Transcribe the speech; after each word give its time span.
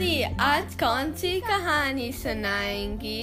दादी 0.00 0.22
आज 0.22 0.74
कौन 0.74 1.12
सी 1.12 1.40
कहानी 1.40 2.12
सुनाएँगी? 2.12 3.22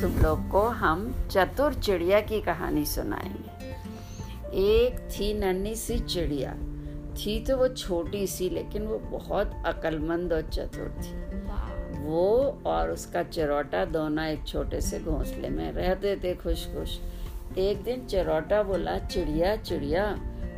तुम 0.00 0.22
लोग 0.22 0.48
को 0.48 0.62
हम 0.68 1.28
चतुर 1.30 1.74
चिड़िया 1.74 2.20
की 2.20 2.40
कहानी 2.40 2.84
सुनाएँगे। 2.84 3.70
एक 4.62 4.98
थी 5.10 5.32
नन्ही 5.34 5.74
सी 5.74 5.98
चिड़िया। 5.98 6.54
थी 7.14 7.44
तो 7.44 7.56
वो 7.56 7.68
छोटी 7.68 8.26
सी, 8.26 8.48
लेकिन 8.48 8.86
वो 8.86 8.98
बहुत 8.98 9.62
अक्लमंद 9.66 10.32
और 10.32 10.42
चतुर 10.42 10.94
थी। 10.98 11.14
वो 12.02 12.62
और 12.66 12.90
उसका 12.90 13.22
चिरौटा 13.22 13.84
दोनों 13.84 14.24
एक 14.24 14.46
छोटे 14.46 14.80
से 14.80 15.00
घोंसले 15.00 15.48
में 15.48 15.72
रहते 15.72 16.16
थे 16.16 16.34
खुश 16.34 16.66
खुश 16.66 16.98
एक 17.58 17.82
दिन 17.84 18.04
चिरौटा 18.06 18.62
बोला, 18.62 18.98
चिड़िया 18.98 19.54
चिड़िया, 19.56 20.04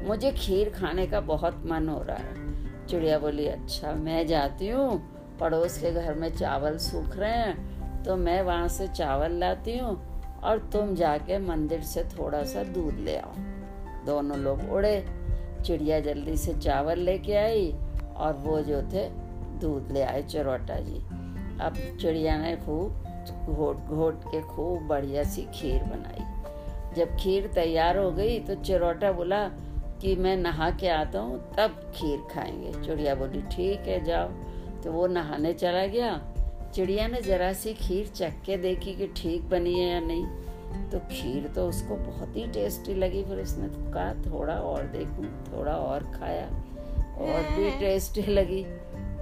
मुझे 0.06 0.30
खीर 0.32 0.70
खाने 0.70 1.06
का 1.06 1.20
बहुत 1.20 1.62
मन 1.66 1.88
हो 1.88 2.02
रहा 2.02 2.16
है। 2.16 2.86
चिड़िया 2.86 3.18
बोली 3.18 3.46
अच्छा 3.46 3.92
मैं 3.94 4.26
जाती 4.26 4.68
हूँ, 4.68 5.00
पड़ोस 5.40 5.78
के 5.78 5.92
घर 5.92 6.14
में 6.14 6.28
चावल 6.36 6.76
सूख 6.78 7.16
रहे 7.16 7.30
हैं 7.30 8.02
तो 8.04 8.16
मैं 8.16 8.40
वहाँ 8.42 8.68
से 8.68 8.86
चावल 8.88 9.32
लाती 9.32 9.76
हूँ 9.78 9.96
और 10.40 10.58
तुम 10.72 10.94
जाके 10.94 11.38
मंदिर 11.38 11.80
से 11.82 12.04
थोड़ा 12.08 12.42
सा 12.44 12.62
दूध 12.64 12.98
ले 12.98 13.16
आओ। 13.16 13.32
दोनों 14.06 14.38
लोग 14.38 14.70
उड़े। 14.72 15.04
चिड़िया 15.66 16.00
जल्दी 16.00 16.36
से 16.36 16.54
चावल 16.54 16.98
लेके 16.98 17.34
आई 17.34 17.70
और 18.16 18.32
वो 18.36 18.60
जो 18.60 18.82
थे, 18.82 19.08
दूध 19.60 19.92
ले 19.92 20.02
आए 20.02 20.22
चरोटा 20.22 20.78
जी। 20.80 20.98
अब 21.60 21.74
चिड़िया 22.00 22.36
ने 22.38 22.54
खूब 22.56 23.54
घोट 23.54 23.88
घोट 23.88 24.24
के 24.24 24.40
खूब 24.44 24.86
बढ़िया 24.88 25.24
सी 25.24 25.42
खीर 25.54 25.82
बनाई। 25.84 26.24
जब 26.96 27.16
खीर 27.16 27.46
तैयार 27.46 27.98
हो 27.98 28.10
गई 28.10 28.38
तो 28.38 28.54
चिरोटा 28.54 29.12
बोला 29.12 29.48
कि 30.00 30.16
मैं 30.16 30.36
नहा 30.36 30.70
के 30.70 30.88
आता 30.88 31.18
हूँ 31.18 31.54
तब 31.58 31.92
खीर 31.94 32.18
खाएँगे। 32.34 32.72
चिड़िया 32.86 33.14
बोली 33.14 33.42
ठीक 33.42 33.80
है 33.80 34.04
जाओ। 34.04 34.28
तो 34.82 34.92
वो 34.92 35.06
नहाने 35.06 35.52
चला 35.52 35.86
गया। 35.86 36.20
चिड़िया 36.74 37.06
ने 37.08 37.20
जरा 37.20 37.52
सी 37.52 37.74
खीर 37.74 38.06
चख 38.06 38.32
के 38.46 38.56
देखी 38.56 38.94
कि 38.94 39.06
ठीक 39.06 39.42
बनी 39.42 39.78
है 39.80 39.90
या 39.90 40.00
नहीं। 40.00 40.26
तो 40.90 40.98
खीर 40.98 41.48
तो 41.48 41.68
उसको 41.68 41.96
बहुत 41.96 42.36
ही 42.36 42.46
टेस्टी 42.46 42.94
लगी 42.94 43.24
फिर 43.24 43.38
उसने 43.38 43.68
तो 43.68 43.92
कहा 43.92 44.14
थोड़ा 44.14 44.54
और 44.54 44.82
देखूँ 44.82 45.52
थोड़ा 45.52 45.72
और 45.72 46.02
खाया। 46.02 46.46
और 47.18 47.42
भी 47.42 47.70
टेस्टी 47.80 48.22
लगी। 48.22 48.66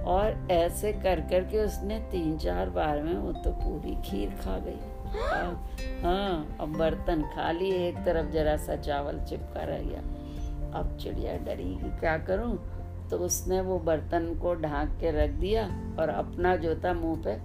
और 0.01 0.47
ऐसे 0.51 0.93
कर 0.93 1.19
कर 1.19 1.43
के 1.43 1.65
उसने 1.65 1.99
तीन 1.99 2.37
चार 2.37 2.69
बार 2.69 3.01
में 3.01 3.13
वो 3.13 3.31
तो 3.31 3.51
पूरी 3.51 3.95
खीर 3.95 4.29
खा 4.29 4.57
गई। 4.57 4.90
हाँ, 5.13 5.75
हाँ 6.03 6.57
अब 6.61 6.77
बर्तन 6.77 7.21
खाली 7.35 7.69
एक 7.87 7.97
तरफ़ 7.97 8.31
जरा 8.31 8.55
सा 8.57 8.75
चावल 8.75 9.19
चिपका 9.19 9.63
रह 9.63 9.81
गया। 9.81 10.01
अब 10.79 10.97
चिड़िया 11.01 11.37
डरी 11.37 11.73
कि 11.75 11.89
क्या 11.99 12.17
करूँ? 12.17 12.55
तो 13.09 13.17
उसने 13.17 13.61
वो 13.61 13.79
बर्तन 13.79 14.33
को 14.41 14.53
ढाक 14.55 14.89
के 15.01 15.11
रख 15.11 15.29
दिया 15.29 15.63
और 15.99 16.09
अपना 16.09 16.55
जो 16.55 16.75
था 16.75 16.93
मुँह 16.93 17.21
पे 17.23 17.35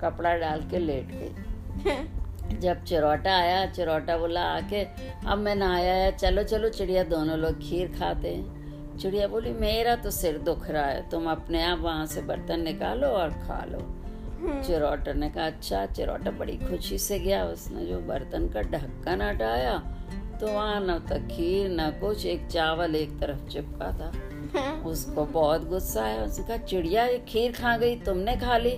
कपड़ा 0.00 0.34
डाल 0.34 0.62
के 0.70 0.78
लेट 0.78 1.08
गई। 1.12 2.58
जब 2.60 2.82
चिरौटा 2.84 3.36
आया 3.36 3.64
चिरौटा 3.66 4.16
बोला 4.18 4.40
आके 4.40 4.82
अब 5.26 5.38
मैं 5.38 5.54
नहाया 5.56 5.94
है 5.94 6.12
चलो 6.16 6.42
चलो 6.42 6.68
चिड़िया 6.68 7.04
दोनों 7.04 7.38
लोग 7.38 7.58
खीर 7.60 7.88
खाते 7.98 8.34
हैं। 8.34 8.96
चिड़िया 8.98 9.28
बोली 9.28 9.52
मेरा 9.52 9.96
तो 9.96 10.10
सिर 10.10 10.38
दुख 10.38 10.70
रहा 10.70 10.84
है 10.84 11.08
तुम 11.10 11.30
अपने 11.30 11.62
आप 11.62 11.78
वहाँ 11.78 12.06
से 12.06 12.22
बर्तन 12.22 12.60
निकालो 12.60 13.06
और 13.06 13.30
खा 13.30 13.64
लो। 13.64 13.78
चिरौटा 14.44 15.12
ने 15.12 15.28
कहा 15.30 15.46
अच्छा 15.46 15.84
चिरौटा 15.86 16.30
बड़ी 16.30 16.56
खुशी 16.58 16.98
से 16.98 17.18
गया 17.18 17.44
उसने 17.44 17.84
जो 17.86 17.98
बर्तन 17.98 18.48
का 18.48 18.62
ढक्कन 18.70 19.22
हटाया 19.22 19.76
तो 20.40 20.46
वहाँ 20.46 20.80
न 20.80 20.98
तो 21.08 21.18
खीर 21.28 21.68
न 21.70 21.90
कुछ 22.00 22.24
एक 22.26 22.46
चावल 22.46 22.96
एक 22.96 23.18
तरफ़ 23.20 23.48
चिपका 23.48 23.90
था। 23.92 24.12
उसको 24.86 25.24
बहुत 25.26 25.68
गुस्सा 25.68 26.02
आया 26.04 26.22
उसने 26.22 26.44
कहा 26.46 26.56
चिड़िया 26.56 27.04
ये 27.06 27.18
खीर 27.28 27.52
खा 27.52 27.76
गई 27.76 27.96
तुमने 27.96 28.36
खा 28.36 28.56
ली? 28.58 28.76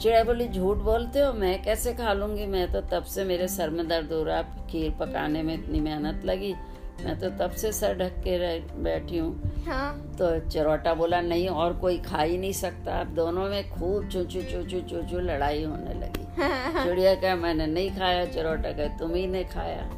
चिड़िया 0.00 0.22
बोली 0.24 0.48
झूठ 0.48 0.76
बोलते 0.76 1.20
हो? 1.20 1.32
मैं 1.32 1.62
कैसे 1.62 1.92
खा 1.94 2.12
लूँगी? 2.12 2.46
मैं 2.46 2.72
तो 2.72 2.80
तब 2.92 3.04
से 3.04 3.24
मेरे 3.24 3.48
सर 3.48 3.70
में 3.70 3.86
दर्द 3.88 4.12
हो 4.12 4.22
रहा 4.22 4.42
खीर 4.70 4.90
पकाने 5.00 5.42
में 5.42 5.54
इतनी 5.54 5.80
मेहनत 5.80 6.24
लगी। 6.24 6.54
मैं 7.02 7.18
तो 7.20 7.28
तब 7.30 7.50
से 7.50 7.72
सर 7.72 7.98
ढक 7.98 8.12
के 8.26 8.60
बैठी 8.82 9.18
हूँ। 9.18 9.64
हाँ? 9.66 10.14
तो 10.18 10.48
चिरोटा 10.48 10.94
बोला 10.94 11.20
नहीं 11.20 11.48
और 11.48 11.72
कोई 11.72 11.98
खा 11.98 12.22
ही 12.22 12.38
नहीं 12.38 12.52
सकता। 12.52 13.00
अब 13.00 13.06
दोनों 13.06 13.48
में 13.48 13.70
खूब 13.70 14.08
चूचू 14.08 14.42
चूचू 14.42 14.80
चूचू 14.80 15.18
लड़ाई 15.18 15.64
होने 15.64 15.94
लगी। 15.94 16.42
हाँ। 16.42 16.84
चिड़िया 16.86 17.14
कहा 17.14 17.34
मैंने 17.34 17.66
नहीं 17.66 17.90
खाया। 17.90 18.24
चिरोटा 18.24 18.72
कहा 18.72 18.98
तुम 18.98 19.14
ही 19.14 19.26
ने 19.26 19.44
खाया। 19.44 19.90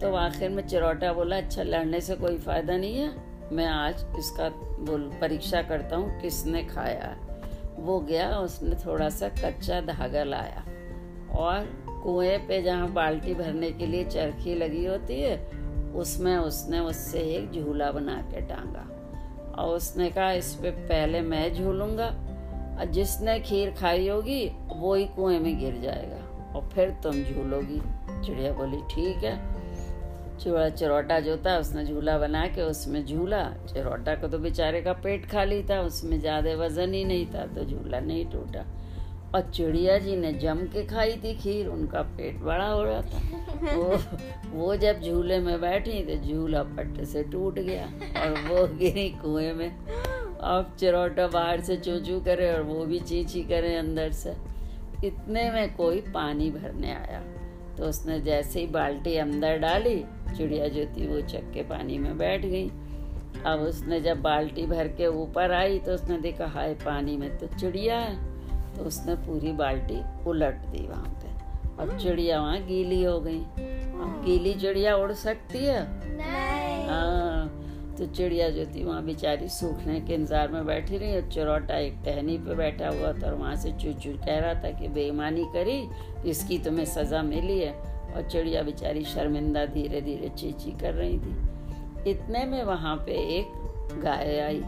तो 0.00 0.14
आखिर 0.14 0.50
में 0.50 0.66
चिरोटा 0.66 1.12
बोला 1.12 1.36
अच्छा 1.36 1.62
लड़ने 1.62 2.00
से 2.00 2.14
कोई 2.16 2.38
फ़ायदा 2.38 2.76
नहीं 2.76 2.96
है। 2.96 3.14
मैं 3.52 3.66
आज 3.66 4.06
इसका 4.18 4.48
बोल 4.84 5.12
परीक्षा 5.20 5.62
करता 5.62 5.96
हूँ 5.96 6.20
किसने 6.20 6.64
खाया? 6.64 7.16
वो 7.76 8.00
गया 8.00 8.38
उसने 8.38 8.76
थोड़ा 8.86 9.08
सा 9.08 9.28
कच्चा 9.28 9.80
धागा 9.80 10.24
लाया। 10.24 10.64
और 11.34 11.82
कुएँ 12.04 12.38
पे 12.38 12.62
जहाँ 12.62 12.92
बाल्टी 12.92 13.34
भरने 13.34 13.70
के 13.70 13.86
लिए 13.86 14.04
चरखी 14.04 14.54
लगी 14.54 14.86
होती 14.86 15.20
है 15.20 15.61
उसमें 15.94 16.36
उसने 16.36 16.78
उससे 16.80 17.20
एक 17.36 17.52
झूला 17.52 17.90
बना 17.92 18.16
के 18.30 18.40
टांगा 18.40 18.86
और 19.54 19.76
उसने 19.76 20.10
कहा, 20.10 20.32
इस 20.32 20.54
पे 20.54 20.70
पहले 20.70 21.20
मैं 21.20 21.54
झूलूँगा, 21.54 22.06
और 22.78 22.90
जिसने 22.90 23.38
खीर 23.40 23.70
खाई 23.70 24.08
होगी 24.08 24.44
वो 24.68 24.94
ही 24.94 25.04
कुएँ 25.06 25.38
में 25.38 25.58
गिर 25.58 25.80
जाएगा, 25.82 26.20
और 26.54 26.68
फिर 26.68 26.90
तुम 27.02 27.22
झूलोगी। 27.24 27.80
चिड़िया 28.24 28.52
बोली, 28.52 28.80
ठीक 28.90 29.24
है। 29.24 29.36
चूड़ा 30.38 30.68
चिरोटा 30.68 31.18
जो 31.20 31.36
था, 31.36 31.56
उसने 31.58 31.84
झूला 31.84 32.18
बना 32.18 32.46
के 32.46 32.62
उसमें 32.62 33.04
झूला। 33.06 33.42
चिरोटा 33.66 34.14
को 34.14 34.28
तो 34.28 34.38
बेचारे 34.38 34.80
का 34.82 34.92
पेट 34.92 35.26
खाली 35.26 35.62
था, 35.62 35.80
उसमें 35.80 36.18
ज़्यादा 36.20 36.54
वज़न 36.56 36.94
ही 36.94 37.04
नहीं 37.04 37.26
था 37.26 37.46
तो 37.46 37.64
झूला 37.64 38.00
नहीं 38.00 38.24
टूटा। 38.26 38.64
और 39.34 39.50
चिड़िया 39.54 39.98
जी 39.98 40.16
ने 40.16 40.32
जम 40.32 40.56
के 40.56 40.84
खाई 40.86 41.12
थी 41.12 41.34
खीर 41.34 41.68
उनका 41.68 42.02
पेट 42.02 42.40
बड़ा 42.40 42.66
हो 42.66 42.82
रहा 42.84 43.02
था। 43.02 43.74
वो 43.74 43.98
वो 44.52 44.76
जब 44.76 45.00
झूले 45.00 45.38
में 45.38 45.60
बैठी 45.60 46.02
तो 46.02 46.28
झूला 46.28 46.62
पट्टे 46.62 47.04
से 47.04 47.22
टूट 47.22 47.58
गया 47.58 47.84
और 48.22 48.30
वो 48.30 48.66
गिरी 48.78 49.08
कुएँ 49.08 49.52
में। 49.52 49.70
अब 49.70 50.76
चिरोटा 50.78 51.26
बाहर 51.26 51.60
से 51.60 51.76
चू 51.76 51.98
चू 52.00 52.20
करे 52.20 52.52
और 52.52 52.62
वो 52.62 52.84
भी 52.84 53.00
चीची 53.00 53.42
करे 53.42 53.76
अंदर 53.76 54.12
से। 54.12 54.34
इतने 55.04 55.50
में 55.50 55.76
कोई 55.76 56.00
पानी 56.00 56.50
भरने 56.50 56.92
आया। 56.92 57.20
तो 57.78 57.84
उसने 57.84 58.20
जैसे 58.20 58.60
ही 58.60 58.66
बाल्टी 58.66 59.16
अंदर 59.16 59.58
डाली 59.58 60.04
चिड़िया 60.36 60.68
जो 60.68 60.84
थी 60.84 61.06
वो 61.06 61.20
चक्के 61.20 61.62
पानी 61.62 61.98
में 61.98 62.18
बैठ 62.18 62.46
गई। 62.46 62.68
अब 63.46 63.60
उसने 63.60 64.00
जब 64.00 64.20
बाल्टी 64.22 64.66
भर 64.66 64.88
के 64.88 65.06
ऊपर 65.06 65.52
आई 65.52 65.78
तो 65.78 65.92
उसने 65.92 66.18
देखा 66.18 66.46
हाय 66.46 66.74
पानी 66.74 67.16
में 67.16 67.38
तो 67.38 67.46
चिड़िया 67.46 67.98
है। 67.98 68.31
तो 68.76 68.84
उसने 68.84 69.14
पूरी 69.26 69.52
बाल्टी 69.52 70.00
उलट 70.30 70.66
दी 70.66 70.86
वहाँ 70.86 71.18
पे। 71.22 71.30
अब 71.82 71.96
चिड़िया 71.98 72.40
वहाँ 72.40 72.60
गीली 72.66 73.02
हो 73.02 73.18
गई। 73.20 73.38
अब 73.38 74.22
गीली 74.24 74.54
चिड़िया 74.54 74.96
उड़ 74.96 75.12
सकती 75.12 75.58
है? 75.58 75.80
हाँ 76.88 77.58
तो 77.98 78.06
चिड़िया 78.06 78.48
जो 78.50 78.64
थी 78.66 78.84
वहाँ 78.84 79.04
बेचारी 79.04 79.48
सूखने 79.48 80.00
के 80.00 80.14
इंतज़ार 80.14 80.48
में 80.48 80.66
बैठी 80.66 80.98
रही 80.98 81.14
और 81.16 81.28
चौरोटा 81.30 81.78
एक 81.78 81.94
टहनी 82.04 82.36
पे 82.38 82.54
बैठा 82.54 82.88
हुआ 82.88 83.12
था 83.12 83.26
और 83.26 83.34
वहाँ 83.34 83.56
से 83.56 83.72
चू 83.72 83.92
चू 83.92 84.12
कह 84.18 84.38
रहा 84.38 84.54
था 84.54 84.70
कि 84.78 84.88
बेईमानी 84.88 85.44
करी 85.54 85.78
इसकी 86.30 86.58
तुम्हें 86.58 86.84
सजा 86.84 87.22
मिली 87.22 87.58
है। 87.58 87.72
और 88.12 88.28
चिड़िया 88.30 88.62
बेचारी 88.62 89.04
शर्मिंदा 89.04 89.64
धीरे 89.66 90.00
धीरे 90.00 90.28
चीची 90.28 90.70
कर 90.80 90.94
रही 90.94 91.18
थी। 91.18 92.10
इतने 92.10 92.44
में 92.44 92.62
वहाँ 92.64 92.96
पे 92.96 93.12
एक 93.36 94.00
गाय 94.02 94.38
आई। 94.40 94.60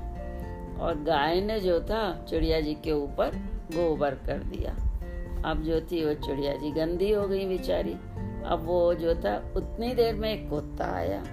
और 0.80 1.02
गाय 1.06 1.40
ने 1.40 1.58
जो 1.60 1.80
था 1.80 2.02
चिड़िया 2.30 2.60
जी 2.60 2.74
के 2.74 2.92
ऊपर 2.92 3.36
गोबर 3.72 4.10
कर 4.10 4.38
दिया। 4.38 4.72
अब 5.50 5.62
जो 5.62 5.80
थी 5.80 6.04
वो 6.04 6.14
चिड़िया 6.14 6.56
जी 6.56 6.70
गंदी 6.70 7.12
हो 7.12 7.28
गई 7.28 7.46
बेचारी। 7.46 7.92
अब 8.44 8.62
वो 8.64 8.94
जो 8.94 9.14
था, 9.14 9.52
उतनी 9.56 9.94
देर 9.94 10.14
में 10.14 10.32
एक 10.32 10.50
कुत्ता 10.50 10.84
आया। 10.84 11.24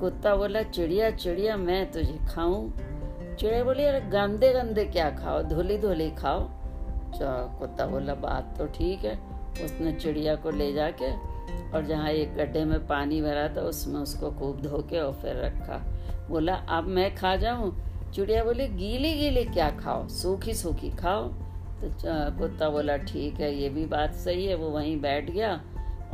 कुत्ता 0.00 0.36
बोला, 0.36 0.62
चिड़िया 0.62 1.10
चिड़िया, 1.10 1.56
मैं 1.56 1.92
तुझे 1.92 2.18
खाऊं। 2.34 2.70
चिड़िया 3.36 3.64
बोली, 3.64 3.84
अरे 3.84 4.00
गंदे 4.00 4.52
गंदे 4.52 4.84
क्या 4.84 5.10
खाओ? 5.10 5.42
धुली 5.42 5.78
धुली 5.78 6.10
खाओ। 6.10 6.48
कुत्ता 7.58 7.86
बोला, 7.86 8.14
बात 8.14 8.54
तो 8.58 8.66
ठीक 8.66 9.04
है। 9.04 9.32
उसने 9.64 9.92
चिड़िया 9.92 10.34
को 10.34 10.50
ले 10.50 10.72
जाके 10.72 11.12
और 11.72 11.84
जहाँ 11.88 12.10
एक 12.10 12.34
गड्ढे 12.34 12.64
में 12.64 12.86
पानी 12.86 13.22
भरा 13.22 13.48
था, 13.48 13.60
उसमें 13.60 14.00
उसको 14.00 14.30
खूब 14.30 14.60
धो 14.60 14.78
के 14.78 15.00
और 15.00 15.12
फिर 15.12 15.36
रखा। 15.36 15.82
बोला, 16.30 16.54
अब 16.54 16.84
मैं 16.84 17.14
खा 17.14 17.36
जाऊँ? 17.36 17.76
चिड़िया 18.14 18.44
बोली, 18.44 18.68
गीली 18.68 19.14
गीली 19.14 19.44
क्या 19.44 19.70
खाओ? 19.70 20.08
सूखी 20.08 20.54
सूखी 20.54 20.90
खाओ। 20.90 21.32
तो 21.82 22.38
कुत्ता 22.38 22.68
बोला 22.70 22.96
ठीक 23.04 23.40
है 23.40 23.54
ये 23.54 23.68
भी 23.68 23.84
बात 23.86 24.14
सही 24.14 24.46
है 24.46 24.54
वो 24.54 24.68
वहीं 24.70 25.00
बैठ 25.00 25.30
गया 25.30 25.52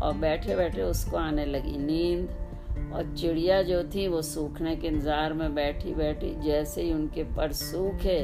और 0.02 0.14
बैठे 0.16 0.56
बैठे 0.56 0.82
उसको 0.82 1.16
आने 1.16 1.44
लगी 1.46 1.76
नींद 1.78 2.92
और 2.92 3.14
चिड़िया 3.14 3.60
जो 3.62 3.82
थी 3.94 4.06
वो 4.08 4.22
सूखने 4.22 4.74
के 4.76 4.86
इंतज़ार 4.88 5.32
में 5.32 5.54
बैठी 5.54 5.94
बैठी 5.94 6.34
जैसे 6.42 6.82
ही 6.82 6.92
उनके 6.92 7.24
पर 7.36 7.52
सूखे 7.52 8.20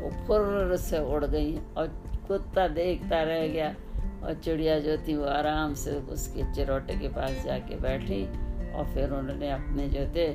वो 0.00 0.10
फुर्र 0.26 0.76
से 0.76 0.98
उड़ 1.12 1.24
गई 1.24 1.56
और 1.76 1.86
कुत्ता 2.28 2.66
देखता 2.68 3.22
रह 3.22 3.46
गया 3.48 3.74
और 4.24 4.34
चिड़िया 4.34 4.78
जो 4.78 4.96
थी 4.98 5.16
वो 5.16 5.26
आराम 5.26 5.74
से 5.74 5.94
उसके 6.12 6.52
चिरोटे 6.54 6.98
के 6.98 7.08
पास 7.08 7.44
जाके 7.44 7.76
बैठी 7.80 8.24
और 8.72 8.92
फिर 8.94 9.12
उन्होंने 9.12 9.50
अपने 9.50 9.88
जो 9.88 10.06
थे 10.16 10.28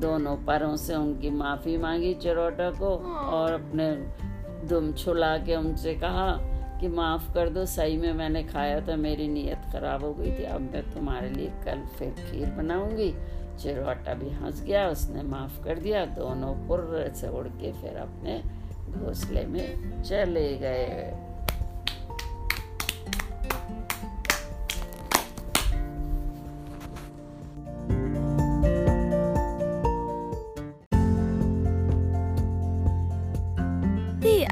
दोनों 0.00 0.36
परों 0.46 0.74
से 0.76 0.94
उनकी 0.94 1.30
माफ़ी 1.32 1.76
मांगी 1.78 2.14
चिरोटा 2.14 2.70
को 2.70 2.96
और 3.30 3.52
अपने 3.52 3.90
दुम 4.64 4.92
छुला 4.92 5.38
के 5.38 5.56
उनसे 5.56 5.94
कहा 5.94 6.30
कि 6.80 6.88
माफ़ 6.88 7.34
कर 7.34 7.48
दो, 7.48 7.66
सही 7.66 7.96
में 7.96 8.12
मैंने 8.12 8.42
खाया 8.42 8.80
था, 8.80 8.96
मेरी 8.96 9.28
नीयत 9.28 9.62
ख़राब 9.72 10.04
हो 10.04 10.14
गई 10.14 10.30
थी, 10.30 10.44
अब 10.44 10.60
मैं 10.60 10.82
तुम्हारे 10.92 11.30
लिए 11.30 11.46
कल 11.46 11.86
फिर 11.98 12.10
खीर 12.10 12.50
बनाऊँगी। 12.50 13.14
चिरवाटा 13.62 14.14
भी 14.14 14.30
हंस 14.30 14.62
गया, 14.62 14.88
उसने 14.88 15.22
माफ़ 15.22 15.64
कर 15.64 15.78
दिया, 15.78 16.04
दोनों 16.06 16.68
पुर 16.68 17.12
से 17.14 17.28
उड़ 17.28 17.48
के 17.48 17.72
फिर 17.72 17.96
अपने 17.96 18.42
घोंसले 18.98 19.44
में 19.44 20.02
चले 20.02 20.56
गए। 20.56 21.25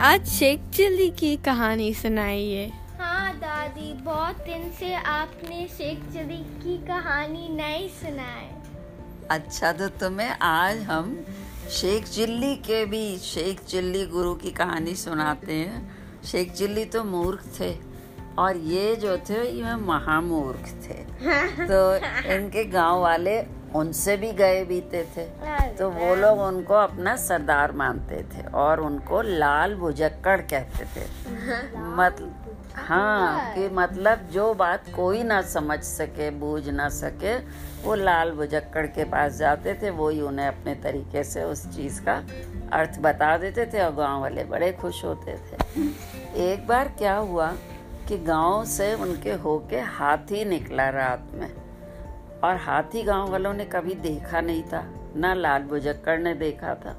आज 0.04 0.26
शेख 0.26 0.60
चिल्ली 0.74 1.08
की 1.10 1.36
कहानी 1.36 1.94
सुनाइए। 1.94 2.72
हाँ 3.00 3.36
दादी 3.36 3.92
बहुत 3.92 4.36
दिन 4.36 4.70
से 4.70 4.94
आपने 4.94 5.68
शेख 5.68 5.98
चिल्ली 6.12 6.36
की 6.36 6.76
कहानी 6.86 7.48
नहीं 7.48 7.88
सुनाए 7.88 8.50
अच्छा 9.30 9.72
तो 9.72 9.88
तुम्हें 9.88 10.30
आज 10.42 10.78
हम 10.78 11.24
शेख 11.70 12.04
चिल्ली 12.04 12.56
के 12.56 12.84
भी 12.86 13.18
शेख 13.18 13.60
चिल्ली 13.60 14.06
गुरु 14.06 14.34
की 14.34 14.50
कहानी 14.50 14.94
सुनाते 14.94 15.52
हैं। 15.52 15.96
शेख 16.24 16.52
चिल्ली 16.52 16.84
तो 16.84 17.04
मूर्ख 17.04 17.44
थे 17.60 17.74
और 18.38 18.56
ये 18.56 18.96
जो 18.96 19.16
थे 19.18 19.50
ये 19.50 19.76
महामूर्ख 19.76 20.68
थे। 20.84 21.02
तो 21.66 21.96
इनके 22.34 22.64
गाँव 22.64 23.00
वाले 23.00 23.42
उनसे 23.74 24.16
भी 24.16 24.32
गए 24.32 24.64
बीते 24.64 25.02
थे। 25.16 25.24
तो 25.76 25.88
वो 25.90 26.14
लोग 26.14 26.38
उनको 26.40 26.74
अपना 26.74 27.16
सरदार 27.16 27.72
मानते 27.72 28.22
थे 28.34 28.46
और 28.54 28.80
उनको 28.80 29.22
लाल 29.22 29.74
भुजक्कड़ 29.74 30.40
कहते 30.42 30.84
थे। 30.86 31.06
मतलब 31.96 32.40
हाँ 32.76 33.54
कि 33.54 33.68
मतलब 33.68 34.28
जो 34.32 34.52
बात 34.54 34.88
कोई 34.96 35.22
ना 35.22 35.40
समझ 35.42 35.78
सके 35.80 36.30
बूझ 36.30 36.68
ना 36.68 36.88
सके 36.88 37.36
वो 37.82 37.94
लाल 37.94 38.30
भुजक्कड़ 38.30 38.86
के 38.86 39.04
पास 39.04 39.36
जाते 39.36 39.74
थे 39.82 39.90
वो 39.90 40.08
ही 40.08 40.20
उन्हें 40.20 40.46
अपने 40.46 40.74
तरीके 40.74 41.24
से 41.24 41.42
उस 41.42 41.66
चीज़ 41.76 42.00
का 42.02 42.14
अर्थ 42.72 42.98
बता 43.00 43.36
देते 43.38 43.66
थे 43.66 43.82
और 43.82 43.94
गाँव 43.94 44.20
वाले 44.20 44.44
बड़े 44.44 44.72
खुश 44.72 45.04
होते 45.04 45.36
थे। 45.36 45.52
एक 46.44 46.66
बार 46.66 46.88
क्या 46.98 47.16
हुआ 47.16 47.52
कि 48.08 48.18
गाँव 48.18 48.64
से 48.64 48.92
उनके 48.94 49.32
होके 49.32 49.80
हाथी 49.92 50.44
निकला 50.44 50.88
रात 50.90 51.30
में। 51.34 51.50
और 52.44 52.56
हाथी 52.56 53.02
गाँव 53.02 53.30
वालों 53.30 53.52
ने 53.54 53.64
कभी 53.64 53.94
देखा 53.94 54.40
नहीं 54.40 54.62
था, 54.62 54.82
ना 55.16 55.32
लाल 55.34 55.62
बुजक्कड़ 55.62 56.18
ने 56.18 56.34
देखा 56.34 56.74
था। 56.74 56.92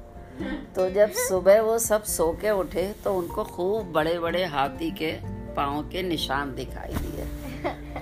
तो 0.76 0.88
जब 0.90 1.10
सुबह 1.18 1.60
वो 1.62 1.78
सब 1.78 2.04
सो 2.04 2.30
के 2.32 2.50
उठे 2.50 2.82
तो 3.04 3.14
उनको 3.14 3.44
खूब 3.44 3.92
बड़े 3.92 4.18
बड़े 4.18 4.44
हाथी 4.44 4.90
के 4.90 5.12
पाँव 5.54 5.82
के 5.82 6.02
निशान 6.02 6.54
दिखाई 6.54 6.94
दिए। 6.94 7.26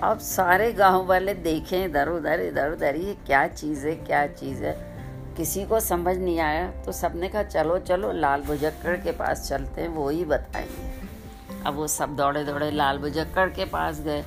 अब 0.03 0.19
सारे 0.19 0.71
गाँव 0.73 1.05
वाले 1.05 1.33
देखें, 1.33 1.85
इधर, 1.85 2.09
उधर 2.09 2.41
इधर, 2.41 2.71
उधर, 2.71 2.95
ये 2.95 3.13
क्या 3.25 3.47
चीज़ 3.47 3.85
है, 3.87 3.95
क्या 3.95 4.25
चीज़ 4.27 4.63
है? 4.63 4.73
किसी 5.37 5.65
को 5.65 5.79
समझ 5.79 6.17
नहीं 6.17 6.39
आया 6.39 6.69
तो 6.83 6.91
सबने 6.91 7.29
कहा, 7.29 7.43
चलो 7.43 7.77
चलो, 7.79 8.11
लाल 8.11 8.41
बुजक्कड़ 8.41 8.95
के 8.97 9.11
पास 9.11 9.47
चलते 9.49 9.81
हैं, 9.81 9.89
वो 9.89 10.09
ही 10.09 10.25
बताएँगे। 10.25 11.63
अब 11.65 11.75
वो 11.75 11.87
सब 11.87 12.15
दौड़े 12.15 12.43
दौड़े 12.43 12.71
लाल 12.71 12.97
बुजक्कर 12.97 13.49
के 13.49 13.65
पास 13.65 14.01
गए। 14.01 14.23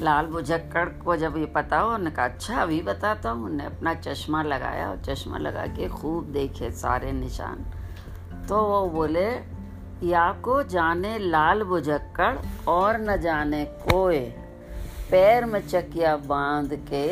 लाल 0.00 0.26
बुझक्कड़ 0.26 0.88
को 0.88 1.16
जब 1.16 1.36
ये 1.36 1.46
पता 1.46 1.78
हो 1.78 1.86
उन्होंने 1.86 2.10
कहा 2.10 2.24
अच्छा 2.24 2.56
अभी 2.56 2.82
बताता 2.82 3.30
हूँ। 3.30 3.44
उन्हें 3.44 3.66
अपना 3.66 3.94
चश्मा 3.94 4.42
लगाया 4.42 4.90
और 4.90 4.96
चश्मा 4.96 5.38
लगा 5.38 5.66
के 5.66 5.88
खूब 5.88 6.24
देखे 6.24 6.70
सारे 6.70 7.12
निशान। 7.12 7.64
तो 8.48 8.62
वो 8.62 8.88
बोले 8.88 9.30
या 10.06 10.32
को 10.32 10.62
जाने 10.62 11.18
लाल 11.18 11.62
बुझक्कड़ 11.62 12.36
और 12.68 13.00
न 13.00 13.16
जाने 13.16 13.64
कोए 13.64 14.20
पैर 15.10 15.44
में 15.44 15.68
चकिया 15.68 16.16
बाँध 16.16 16.86
के 16.90 17.06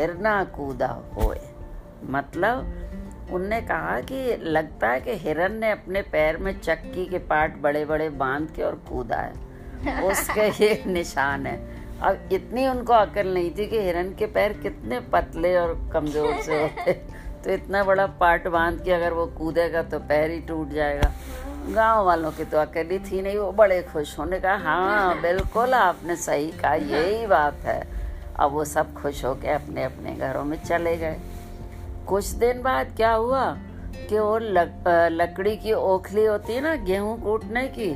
हिरना 0.00 0.44
कूदा 0.44 1.02
होए। 1.14 1.40
मतलब 2.04 2.74
उनने 3.32 3.60
कहा 3.60 4.00
कि 4.00 4.36
लगता 4.36 4.88
है 4.88 5.00
कि 5.00 5.12
हिरन 5.12 5.52
ने 5.52 5.70
अपने 5.70 6.02
पैर 6.02 6.36
में 6.36 6.60
चक्की 6.60 7.06
के 7.06 7.18
पार्ट 7.18 7.56
बड़े 7.56 7.84
बड़े 7.84 8.08
बाँध 8.08 8.50
के 8.50 8.62
और 8.62 8.74
कूदा 8.74 9.16
है। 9.16 9.46
उसके 10.02 10.64
ये 10.64 10.84
निशान 10.86 11.46
है। 11.46 11.75
अब 12.02 12.28
इतनी 12.32 12.66
उनको 12.68 12.92
अकल 12.92 13.34
नहीं 13.34 13.50
थी 13.50 13.66
कि 13.66 13.80
हिरन 13.80 14.12
के 14.18 14.26
पैर 14.26 14.52
कितने 14.52 15.00
पतले 15.12 15.56
और 15.56 15.72
कमज़ोर 15.92 16.40
से 16.42 16.62
होते 16.62 16.92
तो 17.44 17.50
इतना 17.50 17.82
बड़ा 17.84 18.06
पार्ट 18.20 18.46
बाँध 18.48 18.82
के 18.84 18.92
अगर 18.92 19.12
वो 19.12 19.26
कूदेगा 19.26 19.82
तो 19.82 19.98
पैर 19.98 20.30
ही 20.30 20.40
टूट 20.40 20.70
जाएगा। 20.70 21.10
गाँव 21.74 22.04
वालों 22.06 22.30
की 22.30 22.44
तो 22.44 22.58
अकेली 22.58 22.98
थी 22.98 23.22
नहीं 23.22 23.38
वो 23.38 23.50
बड़े 23.52 23.80
खुश 23.82 24.18
होने 24.18 24.40
का 24.40 24.54
हाँ 24.56 25.20
बिल्कुल 25.22 25.74
आपने 25.74 26.16
सही 26.16 26.50
कहा 26.52 26.74
यही 26.74 27.26
बात 27.26 27.64
है। 27.64 27.80
अब 28.38 28.52
वो 28.52 28.64
सब 28.64 28.92
खुश 28.94 29.24
हो 29.24 29.34
के 29.34 29.48
अपने 29.48 29.84
अपने 29.84 30.14
घरों 30.16 30.44
में 30.44 30.56
चले 30.64 30.96
गए। 30.96 31.16
कुछ 32.08 32.26
दिन 32.42 32.62
बाद 32.62 32.92
क्या 32.96 33.12
हुआ 33.12 33.44
कि 34.08 34.18
वो 34.18 34.38
लक, 34.38 34.84
लकड़ी 35.12 35.56
की 35.56 35.72
ओखली 35.72 36.24
होती 36.24 36.52
है 36.52 36.60
ना 36.60 36.74
गेहूँ 36.84 37.20
कूटने 37.22 37.66
की 37.68 37.90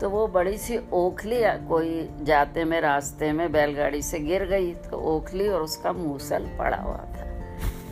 तो 0.00 0.10
वो 0.10 0.26
बड़ी 0.26 0.58
सी 0.58 0.78
ओखली 0.92 1.40
कोई 1.68 2.08
जाते 2.22 2.64
में, 2.64 2.80
रास्ते 2.80 3.32
में 3.32 3.52
बैलगाड़ी 3.52 4.02
से 4.02 4.18
गिर 4.18 4.44
गई 4.44 4.74
तो 4.74 4.96
ओखली 4.96 5.48
और 5.48 5.62
उसका 5.62 5.92
मूसल 5.92 6.48
पड़ा 6.58 6.76
हुआ 6.76 6.96
था। 6.96 7.30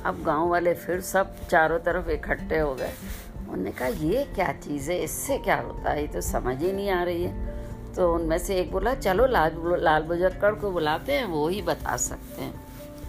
अब 0.04 0.22
गाँव 0.26 0.48
वाले 0.48 0.74
फिर 0.74 1.00
सब 1.00 1.46
चारों 1.46 1.78
तरफ़ 1.78 2.10
इकट्ठे 2.10 2.58
हो 2.58 2.74
गए। 2.74 2.92
उन्होंने 3.40 3.70
कहा, 3.70 3.88
ये 3.88 4.24
क्या 4.34 4.52
चीज़ 4.52 4.90
है? 4.92 4.98
इससे 4.98 5.38
क्या 5.38 5.56
होता 5.56 5.90
है? 5.90 6.00
ये 6.00 6.06
तो 6.06 6.20
समझ 6.20 6.62
ही 6.62 6.72
नहीं 6.72 6.90
आ 6.90 7.02
रही 7.02 7.24
है। 7.24 7.52
तो 7.94 8.14
उनमें 8.14 8.38
से 8.38 8.56
एक 8.56 8.72
बोला, 8.72 8.94
चलो 8.94 9.26
लाल 9.26 9.76
लाल 9.78 10.02
बुजक्कड़ 10.02 10.54
को 10.54 10.70
बुलाते 10.70 11.12
हैं, 11.12 11.24
वो 11.24 11.48
ही 11.48 11.62
बता 11.62 11.96
सकते 11.96 12.42
हैं। 12.42 12.54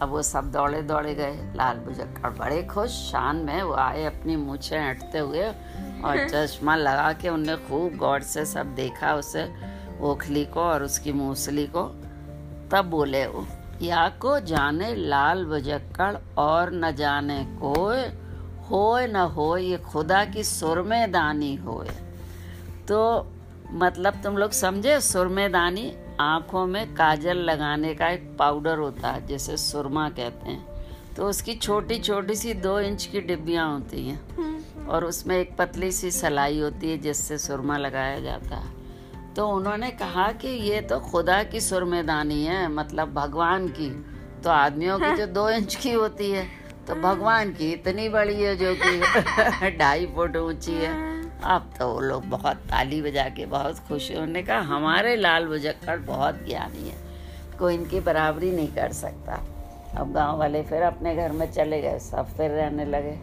अब 0.02 0.10
वो 0.10 0.22
सब 0.22 0.52
दौड़े 0.52 0.82
दौड़े 0.82 1.14
गए। 1.16 1.54
लाल 1.56 1.78
बुजक्कड़ 1.78 2.30
बड़े 2.30 2.64
खुश, 2.64 2.90
शान 2.90 3.36
में 3.36 3.64
वो 3.64 3.74
आए 3.74 4.04
अपनी 4.06 4.36
मूछें 4.36 4.90
हटते 4.90 5.18
हुए। 5.18 5.52
और 6.04 6.28
चश्मा 6.30 6.76
लगा 6.76 7.14
के 7.14 7.30
उनने 7.30 7.56
खूब 7.56 7.96
गौर 7.98 8.22
से 8.22 8.46
सब 8.46 8.76
देखा 8.76 9.16
उसे 9.16 9.54
ओखली 10.02 10.46
को 10.46 10.60
और 10.60 10.84
उसकी 10.84 11.12
मूसली 11.12 11.68
को। 11.68 11.84
तब 12.72 12.86
बोले 12.86 13.28
वो 13.28 13.46
या 13.82 14.10
को 14.10 14.40
जाने 14.40 14.96
लाल 14.96 15.46
बजक्कड़ 15.46 16.16
और 16.38 16.72
न 16.74 16.92
जाने 16.92 17.46
कोय 17.46 18.00
होए 18.70 19.08
न 19.08 19.16
हो 19.16 19.58
ये 19.58 19.77
खुदा 19.77 20.25
की 20.25 20.44
सुरमे 20.44 21.08
दानी 21.08 21.56
होए। 21.56 21.89
तो 22.88 23.27
मतलब 23.72 24.13
तुम 24.24 24.38
लोग 24.38 24.51
समझे 24.51 25.01
सुरमे 25.01 25.50
दानी 25.50 25.94
आँखों 26.20 26.66
में 26.68 26.96
काजल 26.96 27.38
लगाने 27.38 27.96
का 27.96 28.10
एक 28.10 28.36
पाउडर 28.39 28.77
होता 28.77 29.10
है 29.10 29.27
जिसे 29.27 29.58
सुरमा 29.58 30.10
कहते 30.10 30.50
हैं। 30.50 30.73
तो 31.17 31.27
उसकी 31.29 31.53
छोटी 31.55 31.98
छोटी 32.00 32.36
सी 32.36 32.53
दो 32.53 32.79
इंच 32.79 33.05
की 33.05 33.22
डिब्बियाँ 33.22 33.74
होती 33.74 34.08
हैं। 34.08 34.86
और 34.86 35.05
उसमें 35.05 35.38
एक 35.38 35.55
पतली 35.58 35.91
सी 35.91 36.12
सलाई 36.12 36.60
होती 36.60 36.89
है 36.91 36.98
जिससे 36.98 37.38
सुरमा 37.38 37.77
लगाया 37.77 38.20
जाता 38.20 38.55
है। 38.55 39.34
तो 39.34 39.48
उन्होंने 39.50 39.89
कहा 39.91 40.32
कि 40.32 40.48
ये 40.48 40.82
तो 40.82 41.00
खुदा 41.00 41.43
की 41.43 41.62
सुरमेदानी 41.62 42.43
है 42.46 42.67
मतलब 42.67 43.13
भगवान 43.13 43.67
की। 43.67 43.89
तो 44.43 44.50
आदमियों 44.50 45.00
की 45.00 45.15
जो 45.15 45.25
दो 45.27 45.50
इंच 45.50 45.75
की 45.75 45.91
होती 45.91 46.32
है 46.32 46.48
तो 46.88 46.96
भगवान 46.96 47.53
की 47.53 47.72
इतनी 47.72 48.10
बड़ी 48.10 48.41
है 48.41 48.55
जो 48.55 48.74
कि 48.75 49.72
ढाई 49.77 50.05
फुट 50.05 50.38
ऊँची 50.38 50.72
है। 50.72 50.91
अब 51.46 51.72
तो 51.79 51.88
वो 51.88 52.00
लोग 52.00 52.25
बहुत 52.25 52.58
ताली 52.70 53.01
बजा 53.01 53.27
के 53.29 53.46
बहुत 53.46 53.79
खुश 53.79 54.10
है। 54.12 54.17
उन्होंने 54.17 54.43
कहा, 54.43 54.60
हमारे 54.60 55.15
लाल 55.15 55.46
बुजक्कड़ 55.46 56.00
बहुत 56.00 56.46
ज्ञानी 56.48 56.89
है, 56.89 56.98
कोई 57.60 57.74
इनकी 57.75 58.00
बराबरी 58.00 58.51
नहीं 58.51 58.67
कर 58.67 58.91
सकता। 58.91 59.41
अब 59.96 60.12
गाँव 60.14 60.38
वाले 60.40 60.62
फिर 60.64 60.82
अपने 60.82 61.16
घर 61.16 61.32
में 61.32 61.52
चले 61.52 61.82
गए, 61.82 62.00
सब 62.00 62.26
फिर 62.28 62.52
रहने 62.52 62.86
लगे। 62.86 63.18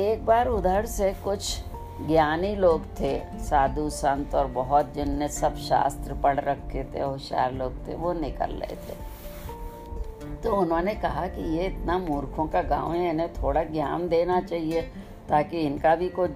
एक 0.00 0.24
बार 0.26 0.48
उधर 0.48 0.86
से 0.86 1.12
कुछ 1.24 1.58
ज्ञानी 2.06 2.54
लोग 2.56 2.84
थे, 3.00 3.18
साधु 3.40 3.88
संत 3.90 4.34
और 4.34 4.46
बहुत 4.52 4.94
जिनने 4.94 5.28
सब 5.28 5.56
शास्त्र 5.58 6.14
पढ़ 6.14 6.40
रखे 6.40 6.84
थे, 6.84 7.00
होशियार 7.00 7.52
लोग 7.52 7.86
थे, 7.88 7.94
वो 7.94 8.12
निकल 8.12 8.52
रहे 8.52 8.76
थे। 8.76 8.96
तो 10.42 10.56
उन्होंने 10.56 10.94
कहा 10.94 11.26
कि 11.26 11.42
ये 11.56 11.66
इतना 11.66 11.98
मूर्खों 11.98 12.46
का 12.46 12.62
गाँव 12.62 12.92
है, 12.92 13.10
इन्हें 13.10 13.32
थोड़ा 13.32 13.62
ज्ञान 13.64 14.08
देना 14.08 14.40
चाहिए 14.40 14.82
ताकि 15.28 15.60
इनका 15.60 15.94
भी 15.94 16.08
कुछ 16.08 16.30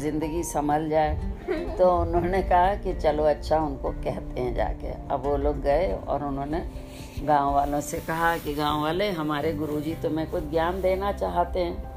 ज़िंदगी 0.00 0.42
संभल 0.42 0.88
जाए। 0.88 1.76
तो 1.78 1.90
उन्होंने 2.00 2.42
कहा 2.42 2.74
कि 2.74 2.92
चलो 2.94 3.24
अच्छा 3.24 3.58
उनको 3.58 3.90
कहते 3.90 4.40
हैं 4.40 4.54
जाके। 4.54 4.92
अब 5.10 5.22
वो 5.24 5.36
लोग 5.36 5.60
गए 5.62 5.92
और 6.08 6.24
उन्होंने 6.24 6.62
गाँव 7.22 7.54
वालों 7.54 7.80
से 7.80 7.98
कहा 7.98 8.36
कि 8.36 8.54
गाँव 8.54 8.82
वाले 8.82 9.10
हमारे 9.10 9.52
गुरुजी 9.52 9.94
तुम्हें 9.94 10.30
कुछ 10.30 10.50
ज्ञान 10.50 10.80
देना 10.80 11.12
चाहते 11.12 11.60
हैं। 11.60 11.92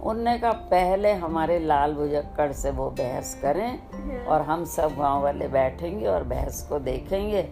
उनने 0.00 0.38
कहा, 0.38 0.52
पहले 0.52 1.12
हमारे 1.12 1.58
लाल 1.58 1.92
बुजक्कड़ 1.92 2.52
से 2.52 2.70
वो 2.70 2.90
बहस 2.90 3.38
करें 3.42 4.24
और 4.24 4.42
हम 4.42 4.64
सब 4.64 4.96
गाँव 4.98 5.22
वाले 5.22 5.48
बैठेंगे 5.48 6.06
और 6.06 6.24
बहस 6.24 6.66
को 6.68 6.78
देखेंगे। 6.78 7.48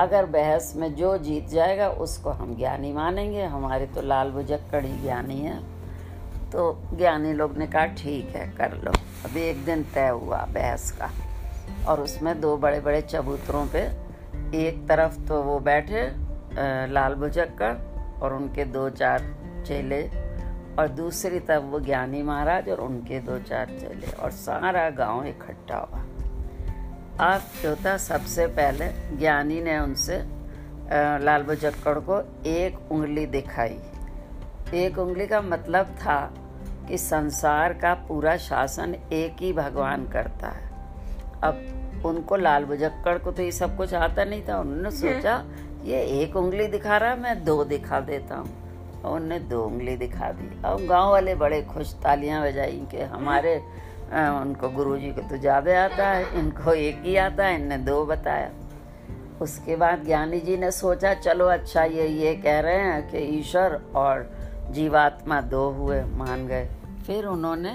अगर 0.00 0.26
बहस 0.26 0.72
में 0.76 0.94
जो 0.94 1.18
जीत 1.18 1.48
जाएगा, 1.48 1.88
उसको 1.88 2.30
हम 2.30 2.56
ज्ञानी 2.56 2.92
मानेंगे। 2.92 3.42
हमारे 3.42 3.86
तो 3.86 4.02
लाल 4.02 4.30
बुजक्कड़ 4.30 4.84
ही 4.84 5.02
ज्ञानी 5.02 5.40
है। 5.40 5.58
तो 6.52 6.78
ज्ञानी 6.94 7.32
लोग 7.32 7.56
ने 7.56 7.66
कहा, 7.66 7.86
ठीक 7.86 8.36
है, 8.36 8.50
कर 8.50 8.72
लो। 8.84 8.92
अभी 9.24 9.42
एक 9.42 9.64
दिन 9.64 9.82
तय 9.94 10.08
हुआ 10.08 10.38
बहस 10.38 10.90
का 10.90 11.10
और 11.88 12.00
उसमें 12.00 12.40
दो 12.40 12.56
बड़े 12.56 12.80
बड़े 12.80 13.00
चबूतरों 13.02 13.66
पे 13.66 13.80
एक 14.68 14.86
तरफ़ 14.88 15.20
तो 15.20 15.42
वो 15.42 15.58
बैठे 15.58 16.23
लाल 16.92 17.14
बुजक्कड़ 17.14 17.72
और 18.22 18.34
उनके 18.34 18.64
दो 18.64 18.88
चार 18.90 19.22
चेले 19.66 20.02
और 20.78 20.88
दूसरी 20.88 21.40
तरफ़ 21.40 21.62
वो 21.62 21.80
ज्ञानी 21.80 22.22
महाराज 22.22 22.68
और 22.68 22.80
उनके 22.80 23.18
दो 23.20 23.38
चार 23.38 23.66
चेले 23.80 24.12
और 24.12 24.30
सारा 24.30 24.90
गाँव 24.90 25.26
इकट्ठा 25.26 25.76
हुआ। 25.76 26.00
अब 27.34 27.42
जो 27.62 27.74
था 27.76 27.96
सबसे 27.96 28.46
पहले 28.46 28.88
ज्ञानी 29.16 29.60
ने 29.60 29.78
उनसे 29.78 30.16
लाल 31.24 31.42
बुजक्कड़ 31.42 31.98
को 31.98 32.20
एक 32.46 32.92
उंगली 32.92 33.26
दिखाई। 33.26 33.78
एक 34.74 34.98
उंगली 34.98 35.26
का 35.26 35.40
मतलब 35.40 35.86
था 35.86 36.34
कि 36.88 36.98
संसार 36.98 37.72
का 37.72 37.94
पूरा 37.94 38.36
शासन 38.36 38.94
एक 39.12 39.36
ही 39.40 39.52
भगवान 39.52 40.08
करता 40.08 40.48
है। 40.48 40.70
अब 41.42 42.02
उनको 42.06 42.36
लाल 42.36 42.64
बुजक्कड़ 42.64 43.18
को 43.18 43.32
तो 43.32 43.42
ये 43.42 43.52
सब 43.52 43.76
कुछ 43.76 43.94
आता 43.94 44.24
नहीं 44.24 44.42
था 44.48 44.58
उन्होंने 44.58 44.90
सोचा 44.96 45.36
ये 45.84 46.02
एक 46.20 46.36
उंगली 46.36 46.66
दिखा 46.66 46.96
रहा 46.96 47.10
है 47.10 47.20
मैं 47.20 47.44
दो 47.44 47.64
दिखा 47.64 48.00
देता 48.02 48.36
हूँ। 48.36 49.02
और 49.02 49.12
उनने 49.12 49.38
दो 49.40 49.62
उंगली 49.62 49.96
दिखा 49.96 50.30
दी। 50.32 50.48
अब 50.64 50.86
गाँव 50.88 51.10
वाले 51.10 51.34
बड़े 51.34 51.62
खुश 51.62 51.92
तालियाँ 52.02 52.42
बजाई 52.42 52.80
कि 52.90 53.00
हमारे 53.12 53.54
अ, 53.54 54.20
उनको 54.40 54.68
गुरुजी 54.68 55.10
को 55.10 55.20
तो 55.20 55.36
ज़्यादा 55.36 55.82
आता 55.84 56.08
है 56.08 56.38
इनको 56.38 56.72
एक 56.72 57.02
ही 57.04 57.16
आता 57.16 57.46
है 57.46 57.54
इनने 57.54 57.78
दो 57.78 58.04
बताया। 58.06 58.50
उसके 59.40 59.76
बाद 59.76 60.04
ज्ञानी 60.04 60.40
जी 60.40 60.56
ने 60.56 60.70
सोचा 60.70 61.14
चलो 61.14 61.46
अच्छा 61.46 61.84
ये 61.84 62.06
ये 62.08 62.34
कह 62.36 62.60
रहे 62.60 62.80
हैं 62.80 63.10
कि 63.10 63.18
ईश्वर 63.38 63.80
और 63.96 64.28
जीवात्मा 64.70 65.40
दो 65.40 65.68
हुए 65.70 66.02
मान 66.16 66.46
गए। 66.46 66.68
फिर 67.06 67.26
उन्होंने 67.26 67.72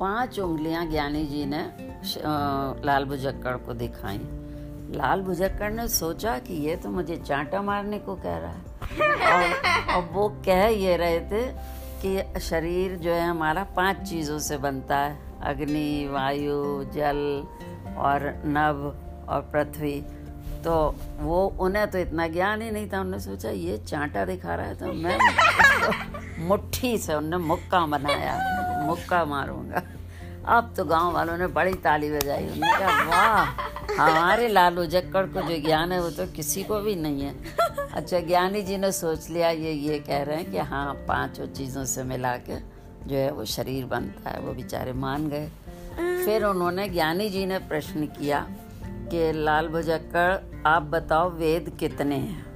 पाँच 0.00 0.38
उंगलियाँ 0.40 0.84
ज्ञानी 0.86 1.24
जी 1.26 1.44
ने 1.46 1.64
लाल 2.86 3.04
बुजक्कड़ 3.04 3.56
को 3.56 3.74
दिखाई। 3.74 4.18
लाल 4.90 5.20
बुजक्कड़ 5.20 5.70
ने 5.72 5.86
सोचा 5.88 6.38
कि 6.38 6.54
ये 6.54 6.76
तो 6.76 6.88
मुझे 6.90 7.16
चांटा 7.16 7.62
मारने 7.62 7.98
को 7.98 8.14
कह 8.14 8.36
रहा 8.36 8.50
है। 8.50 8.58
और, 9.32 9.94
और 9.94 10.08
वो 10.12 10.28
कह 10.46 10.64
ये 10.66 10.96
रहे 10.96 11.20
थे 11.20 11.42
कि 12.02 12.40
शरीर 12.40 12.96
जो 12.96 13.12
है 13.12 13.26
हमारा 13.28 13.64
पाँच 13.76 13.96
चीज़ों 14.08 14.38
से 14.38 14.56
बनता 14.58 14.96
है 14.96 15.18
अग्नि 15.42 16.08
वायु 16.12 16.84
जल 16.94 17.20
और 17.98 18.42
नभ 18.46 19.26
और 19.28 19.40
पृथ्वी। 19.52 20.00
तो 20.64 20.74
वो 21.18 21.46
उन्हें 21.60 21.90
तो 21.90 21.98
इतना 21.98 22.26
ज्ञान 22.28 22.62
ही 22.62 22.70
नहीं 22.70 22.86
था 22.86 23.00
उन्होंने 23.00 23.20
सोचा 23.20 23.50
ये 23.50 23.78
चांटा 23.78 24.24
दिखा 24.24 24.54
रहा 24.54 24.66
है 24.66 24.74
तो 24.74 24.92
मैं 24.92 25.16
इसको 25.16 26.42
मुट्ठी 26.48 26.96
से 26.98 27.14
उनने 27.14 27.36
मुक्का 27.36 27.86
बनाया 27.86 28.84
मुक्का 28.86 29.24
मारूँगा। 29.24 29.82
अब 30.46 30.74
तो 30.76 30.84
गाँव 30.84 31.12
वालों 31.12 31.36
ने 31.38 31.46
बड़ी 31.46 31.74
ताली 31.74 32.10
बजाई 32.10 32.44
उन्होंने 32.44 32.78
कहा 32.78 33.02
वाह 33.04 33.79
हमारे 33.98 34.48
लालू 34.48 34.86
जक्कड़ 34.86 35.26
को 35.26 35.42
जो 35.42 35.56
ज्ञान 35.56 35.92
है 35.92 36.02
वो 36.02 36.10
तो 36.10 36.26
किसी 36.26 36.62
को 36.62 36.80
भी 36.80 36.96
नहीं 36.96 37.22
है। 37.22 37.34
अच्छा 37.92 38.20
ज्ञानी 38.20 38.62
जी 38.62 38.76
ने 38.76 38.92
सोच 38.92 39.30
लिया, 39.30 39.50
ये 39.50 39.72
ये 39.72 39.98
कह 39.98 40.22
रहे 40.22 40.36
हैं 40.36 40.50
कि 40.50 40.58
हाँ 40.58 40.94
पाँचों 40.94 41.46
चीज़ों 41.46 41.84
से 41.84 42.02
मिला 42.02 42.36
के 42.36 42.60
जो 43.06 43.16
है 43.16 43.30
वो 43.30 43.44
शरीर 43.44 43.84
बनता 43.84 44.30
है, 44.30 44.40
वो 44.40 44.52
बेचारे 44.52 44.92
मान 44.92 45.28
गए। 45.28 45.48
फिर 46.24 46.44
उन्होंने 46.44 46.88
ज्ञानी 46.88 47.30
जी 47.30 47.46
ने 47.46 47.58
प्रश्न 47.58 48.06
किया 48.06 48.46
कि, 48.82 49.32
लाल 49.32 49.68
भुजक्कड़ 49.68 50.62
आप 50.66 50.82
बताओ 50.82 51.30
वेद 51.30 51.76
कितने 51.80 52.16
हैं? 52.16 52.50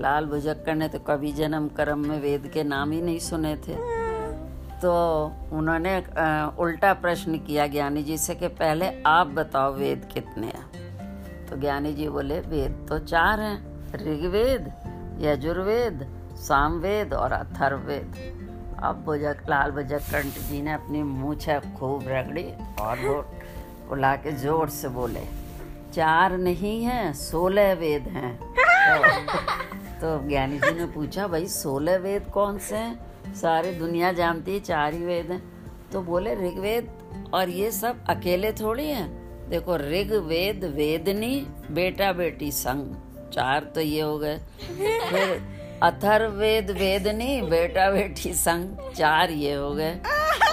लाल 0.00 0.26
भुजक्कड़ 0.26 0.74
ने 0.74 0.88
तो 0.88 0.98
कभी 0.98 1.32
जन्म 1.32 1.68
कर्म 1.68 1.98
में 1.98 2.20
वेद 2.20 2.50
के 2.54 2.64
नाम 2.64 2.90
ही 2.90 3.02
नहीं 3.02 3.18
सुने 3.18 3.56
थे। 3.56 3.97
तो 4.82 4.92
उन्होंने 5.52 5.98
उल्टा 6.58 6.92
प्रश्न 6.94 7.38
किया 7.38 7.66
ज्ञानी 7.66 8.02
जी 8.02 8.18
से 8.18 8.34
कि 8.34 8.48
पहले 8.48 9.02
आप 9.02 9.26
बताओ 9.26 9.72
वेद 9.72 10.08
कितने 10.12 10.46
हैं। 10.46 11.46
तो 11.46 11.56
ज्ञानी 11.56 11.92
जी 11.94 12.08
बोले 12.08 12.40
वेद 12.40 12.86
तो 12.88 12.98
चार 12.98 13.40
हैं 13.40 13.94
ऋग्वेद 13.94 14.72
यजुर्वेद 15.20 16.06
सामवेद 16.36 17.14
और 17.14 17.32
अथर्ववेद। 17.32 18.14
अब 18.82 19.02
बुजक 19.04 19.42
लाल 19.48 19.70
बुजक्कड़ 19.70 20.22
जी 20.22 20.62
ने 20.62 20.72
अपनी 20.72 21.02
मूछ 21.02 21.48
खूब 21.50 22.04
रगड़ी 22.08 22.52
और 22.80 22.98
वो 22.98 23.14
बुला 23.88 24.16
के 24.16 24.32
ज़ोर 24.32 24.68
से 24.68 24.88
बोले 24.88 25.24
चार 25.94 26.36
नहीं 26.38 26.84
हैं 26.84 27.12
सोलह 27.14 27.72
वेद 27.72 28.08
हैं। 28.08 28.36
तो, 28.38 29.36
तो 30.00 30.28
ज्ञानी 30.28 30.58
जी 30.58 30.78
ने 30.78 30.86
पूछा 30.86 31.26
भाई 31.28 31.46
सोलह 31.46 31.96
वेद 31.96 32.30
कौन 32.30 32.58
से 32.58 32.76
हैं? 32.76 33.07
सारी 33.40 33.70
दुनिया 33.70 34.12
जानती 34.12 34.52
है 34.52 34.60
चार 34.60 34.94
ही 34.94 35.04
वेद 35.04 35.30
हैं। 35.30 35.42
तो 35.92 36.02
बोले 36.02 36.34
ऋग्वेद 36.34 36.92
और 37.34 37.48
ये 37.48 37.70
सब 37.70 38.04
अकेले 38.08 38.52
थोड़ी 38.52 38.86
हैं? 38.86 39.28
देखो 39.48 39.76
ऋग 39.76 40.12
वेद 40.12 40.64
वेदनी 40.64 41.46
बेटा 41.70 42.12
बेटी 42.12 42.52
संग। 42.52 42.94
चार 43.32 43.64
तो 43.64 43.80
ये 43.80 44.00
हो 44.00 44.18
गए। 44.18 44.38
फिर 45.10 45.58
अथर्ववेद 45.82 46.70
वेदनी 46.70 47.42
बेटा 47.42 47.90
बेटी 47.90 48.34
संग। 48.34 48.92
चार 48.94 49.30
ये 49.30 49.54
हो 49.54 49.70
गए। 49.70 50.00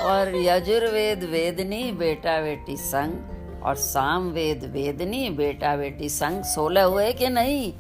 और 0.03 0.35
यजुर्वेद 0.35 1.23
वेदनी 1.23 1.91
बेटा 1.91 2.41
बेटी 2.41 2.77
संग। 2.77 3.61
और 3.63 3.75
सामवेद 3.75 4.63
वेदनी 4.63 5.29
बेटा 5.29 5.75
बेटी 5.75 6.09
संग। 6.09 6.43
सोलह 6.43 6.83
हुए 6.83 7.13
कि 7.13 7.29
नहीं? 7.29 7.73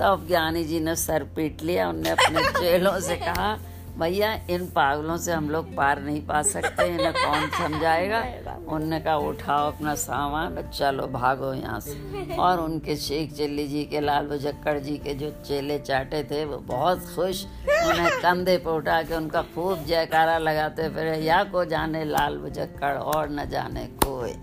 तब 0.00 0.24
ज्ञानी 0.28 0.64
जी 0.64 0.80
ने 0.80 0.96
सर 0.96 1.22
पीट 1.22 1.62
लिया 1.62 1.88
उनने 1.88 2.10
अपने 2.10 2.42
चेलों 2.60 3.00
से 3.00 3.16
कहा 3.16 3.58
भैया 4.00 4.32
इन 4.50 4.66
पागलों 4.66 5.16
से 5.16 5.32
हम 5.32 5.48
लोग 5.50 5.74
पार 5.76 6.00
नहीं 6.02 6.20
पा 6.26 6.40
सकते 6.42 6.86
इन्हें 6.86 7.12
कौन 7.12 7.48
समझाएगा? 7.58 8.20
उनने 8.68 9.00
कहा 9.00 9.16
उठाओ 9.16 9.66
अपना 9.66 9.94
सामान 9.94 10.56
और 10.56 10.70
चलो 10.70 11.06
भागो 11.06 11.52
यहाँ 11.54 11.80
से। 11.80 12.36
और 12.38 12.60
उनके 12.60 12.96
शेख 12.96 13.32
चिल्ली 13.32 13.66
जी 13.68 13.84
के 13.84 14.00
लाल 14.00 14.26
बजक्कड़ 14.26 14.78
जी 14.78 14.96
के 14.98 15.14
जो 15.14 15.30
चेले 15.46 15.78
चाटे 15.78 16.22
थे 16.24 16.44
वो 16.44 16.58
बहुत 16.68 17.04
खुश। 17.14 17.44
उन्हें 17.86 18.10
कंधे 18.22 18.56
पर 18.58 18.70
उठा 18.70 19.02
के 19.02 19.14
उनका 19.14 19.42
खूब 19.54 19.84
जयकारा 19.84 20.38
लगाते 20.38 20.88
फिर 20.88 21.14
या 21.22 21.42
को 21.44 21.64
जाने 21.64 22.04
लाल 22.04 22.38
बजक्कड़ 22.38 22.96
और 22.96 23.30
न 23.30 23.48
जाने 23.50 23.86
कोई 24.04 24.34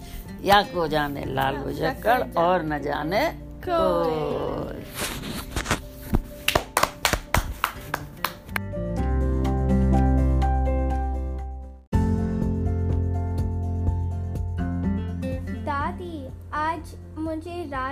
या 0.44 0.62
को 0.74 0.88
जाने 0.88 1.26
लाल 1.26 1.58
बजक्कड़ 1.58 2.22
और 2.38 2.66
न 2.66 2.80
जाने 2.84 3.26
कोई 3.68 4.86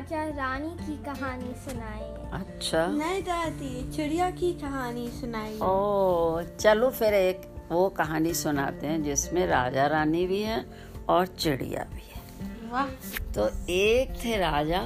राजा 0.05 0.23
रानी 0.37 0.69
की 0.77 0.95
कहानी 1.03 1.53
सुनाइए 1.61 2.29
अच्छा। 2.33 2.85
नहीं 2.87 3.21
दादी 3.23 3.91
चिड़िया 3.91 4.29
की 4.31 4.51
कहानी 4.53 5.07
सुनाई। 5.11 5.57
ओ 5.57 6.41
चलो 6.59 6.89
फिर 6.89 7.13
एक 7.13 7.41
वो 7.71 7.87
कहानी 7.89 8.33
सुनाते 8.33 8.87
हैं 8.87 9.01
जिसमें 9.03 9.45
राजा 9.47 9.85
रानी 9.87 10.25
भी 10.27 10.41
है 10.41 10.63
और 11.09 11.27
चिड़िया 11.27 11.83
भी 11.93 12.01
है। 12.09 12.69
वाह। 12.71 12.89
तो 13.33 13.49
एक 13.71 14.13
थे 14.23 14.37
राजा 14.37 14.81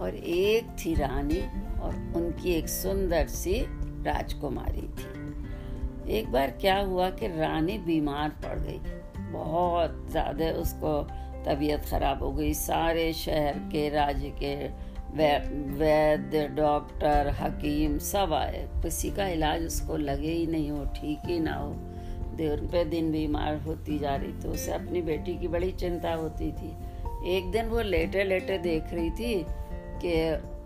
और 0.00 0.14
एक 0.14 0.76
थी 0.80 0.94
रानी 0.94 1.40
और 1.80 1.94
उनकी 2.16 2.52
एक 2.52 2.68
सुंदर 2.68 3.26
सी 3.28 3.60
राजकुमारी 4.06 4.88
थी। 4.98 6.12
एक 6.18 6.30
बार 6.32 6.50
क्या 6.60 6.78
हुआ 6.82 7.10
कि 7.10 7.26
रानी 7.38 7.78
बीमार 7.86 8.28
पड़ 8.44 8.58
गई। 8.58 8.80
बहुत 9.32 10.06
ज़्यादा 10.10 10.50
उसको 10.60 11.00
तबीयत 11.46 11.84
खराब 11.84 12.22
हो 12.22 12.30
गई। 12.32 12.52
सारे 12.54 13.12
शहर 13.14 13.58
के, 13.72 13.88
राज्य 13.88 14.32
के 14.42 14.54
वैद्य, 15.10 16.46
डॉक्टर, 16.48 17.28
हकीम 17.40 17.98
सब 17.98 18.32
आए। 18.32 18.66
किसी 18.82 19.10
का 19.10 19.26
इलाज 19.28 19.64
उसको 19.66 19.96
लगे 19.96 20.30
ही 20.30 20.46
नहीं 20.46 20.70
हो 20.70 20.84
ठीक 20.96 21.26
ही 21.26 21.38
ना 21.40 21.54
हो। 21.54 21.72
दिन 22.36 22.68
पे 22.68 22.84
दिन 22.84 23.10
बीमार 23.12 23.56
होती 23.58 23.98
जा 23.98 24.14
रही 24.16 24.32
तो 24.32 24.50
उसे 24.50 24.72
अपनी 24.72 25.02
बेटी 25.02 25.36
की 25.38 25.48
बड़ी 25.48 25.70
चिंता 25.72 26.12
होती 26.14 26.50
थी। 26.52 26.70
एक 27.28 27.50
दिन 27.52 27.66
वो 27.66 27.80
लेटे 27.80 28.24
लेटे 28.24 28.58
देख 28.58 28.92
रही 28.92 29.10
थी 29.10 29.34
कि 30.02 30.12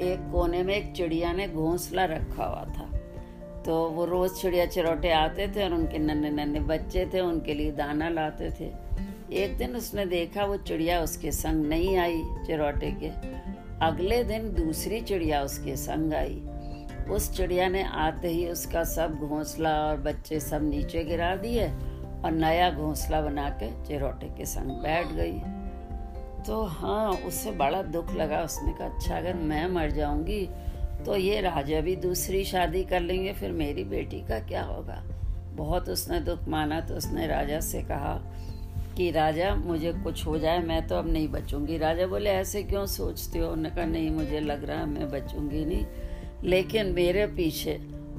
एक 0.04 0.28
कोने 0.32 0.62
में 0.62 0.74
एक 0.74 0.92
चिड़िया 0.92 1.32
ने 1.32 1.48
घोंसला 1.48 2.04
रखा 2.04 2.44
हुआ 2.44 2.64
था। 2.74 2.90
तो 3.62 3.82
वो 3.90 4.04
रोज 4.04 4.30
चिड़िया 4.32 4.66
चिरौटे 4.66 5.10
आते 5.12 5.48
थे 5.48 5.64
और 5.64 5.74
उनके 5.74 5.98
नन्हे 5.98 6.30
नन्हे 6.30 6.60
बच्चे 6.62 7.06
थे, 7.14 7.20
उनके 7.20 7.54
लिए 7.54 7.72
दाना 7.72 8.08
लाते 8.08 8.50
थे। 8.50 8.70
एक 9.34 9.56
दिन 9.58 9.76
उसने 9.76 10.04
देखा 10.06 10.44
वो 10.44 10.56
चिड़िया 10.56 11.00
उसके 11.00 11.30
संग 11.32 11.64
नहीं 11.66 11.96
आई 11.96 12.22
चिरौटे 12.46 12.90
के। 13.02 13.08
अगले 13.86 14.22
दिन 14.24 14.52
दूसरी 14.54 15.00
चिड़िया 15.00 15.42
उसके 15.42 15.76
संग 15.76 16.14
आई। 16.14 16.42
उस 17.10 17.30
चिड़िया 17.36 17.68
ने 17.68 17.82
आते 17.82 18.28
ही 18.28 18.48
उसका 18.48 18.84
सब 18.84 19.14
घोंसला 19.18 19.74
और 19.80 19.96
बच्चे 19.96 20.40
सब 20.40 20.62
नीचे 20.62 21.04
गिरा 21.04 21.34
दिए 21.36 21.66
और 21.66 22.30
नया 22.30 22.70
घोंसला 22.70 23.20
बना 23.20 23.48
के 23.62 23.70
चिरौटे 23.84 24.28
के 24.28 24.46
संग 24.46 24.70
बैठ 24.82 25.12
गई। 25.12 25.38
तो 26.46 26.62
हाँ 26.62 27.12
उसे 27.26 27.50
बड़ा 27.50 27.82
दुख 27.82 28.14
लगा। 28.14 28.42
उसने 28.42 28.72
कहा 28.72 28.88
अच्छा 28.88 29.16
अगर 29.18 29.34
मैं 29.34 29.66
मर 29.66 29.90
जाऊँगी 29.90 30.46
तो 31.06 31.16
ये 31.16 31.40
राजा 31.40 31.80
भी 31.80 31.96
दूसरी 31.96 32.44
शादी 32.44 32.84
कर 32.84 33.00
लेंगे, 33.00 33.32
फिर 33.32 33.52
मेरी 33.52 33.84
बेटी 33.84 34.20
का 34.20 34.38
क्या 34.38 34.62
होगा? 34.62 35.02
बहुत 35.56 35.88
उसने 35.88 36.20
दुख 36.20 36.48
माना 36.48 36.80
तो 36.80 36.94
उसने 36.94 37.26
राजा 37.26 37.60
से 37.60 37.82
कहा 37.82 38.14
कि, 38.96 39.10
राजा, 39.10 39.54
मुझे 39.54 39.92
कुछ 39.92 40.26
हो 40.26 40.38
जाए, 40.38 40.58
मैं 40.58 40.86
तो 40.86 40.94
अब 40.94 41.12
नहीं 41.12 41.28
बचूँगी। 41.28 41.78
राजा 41.78 42.06
बोले, 42.06 42.30
ऐसे 42.30 42.62
क्यों 42.62 42.86
सोचते 42.86 43.38
हो? 43.38 43.50
उन्होंने 43.50 43.70
कहा, 43.70 43.84
नहीं, 43.84 44.10
मुझे 44.10 44.40
लग 44.40 44.64
रहा 44.64 44.78
है 44.78 44.86
मैं 44.86 45.10
बचूँगी 45.10 45.64
नहीं। 45.64 45.86
लेकिन 46.44 46.86
मेरे 46.86 47.26
पीछे 47.26 47.72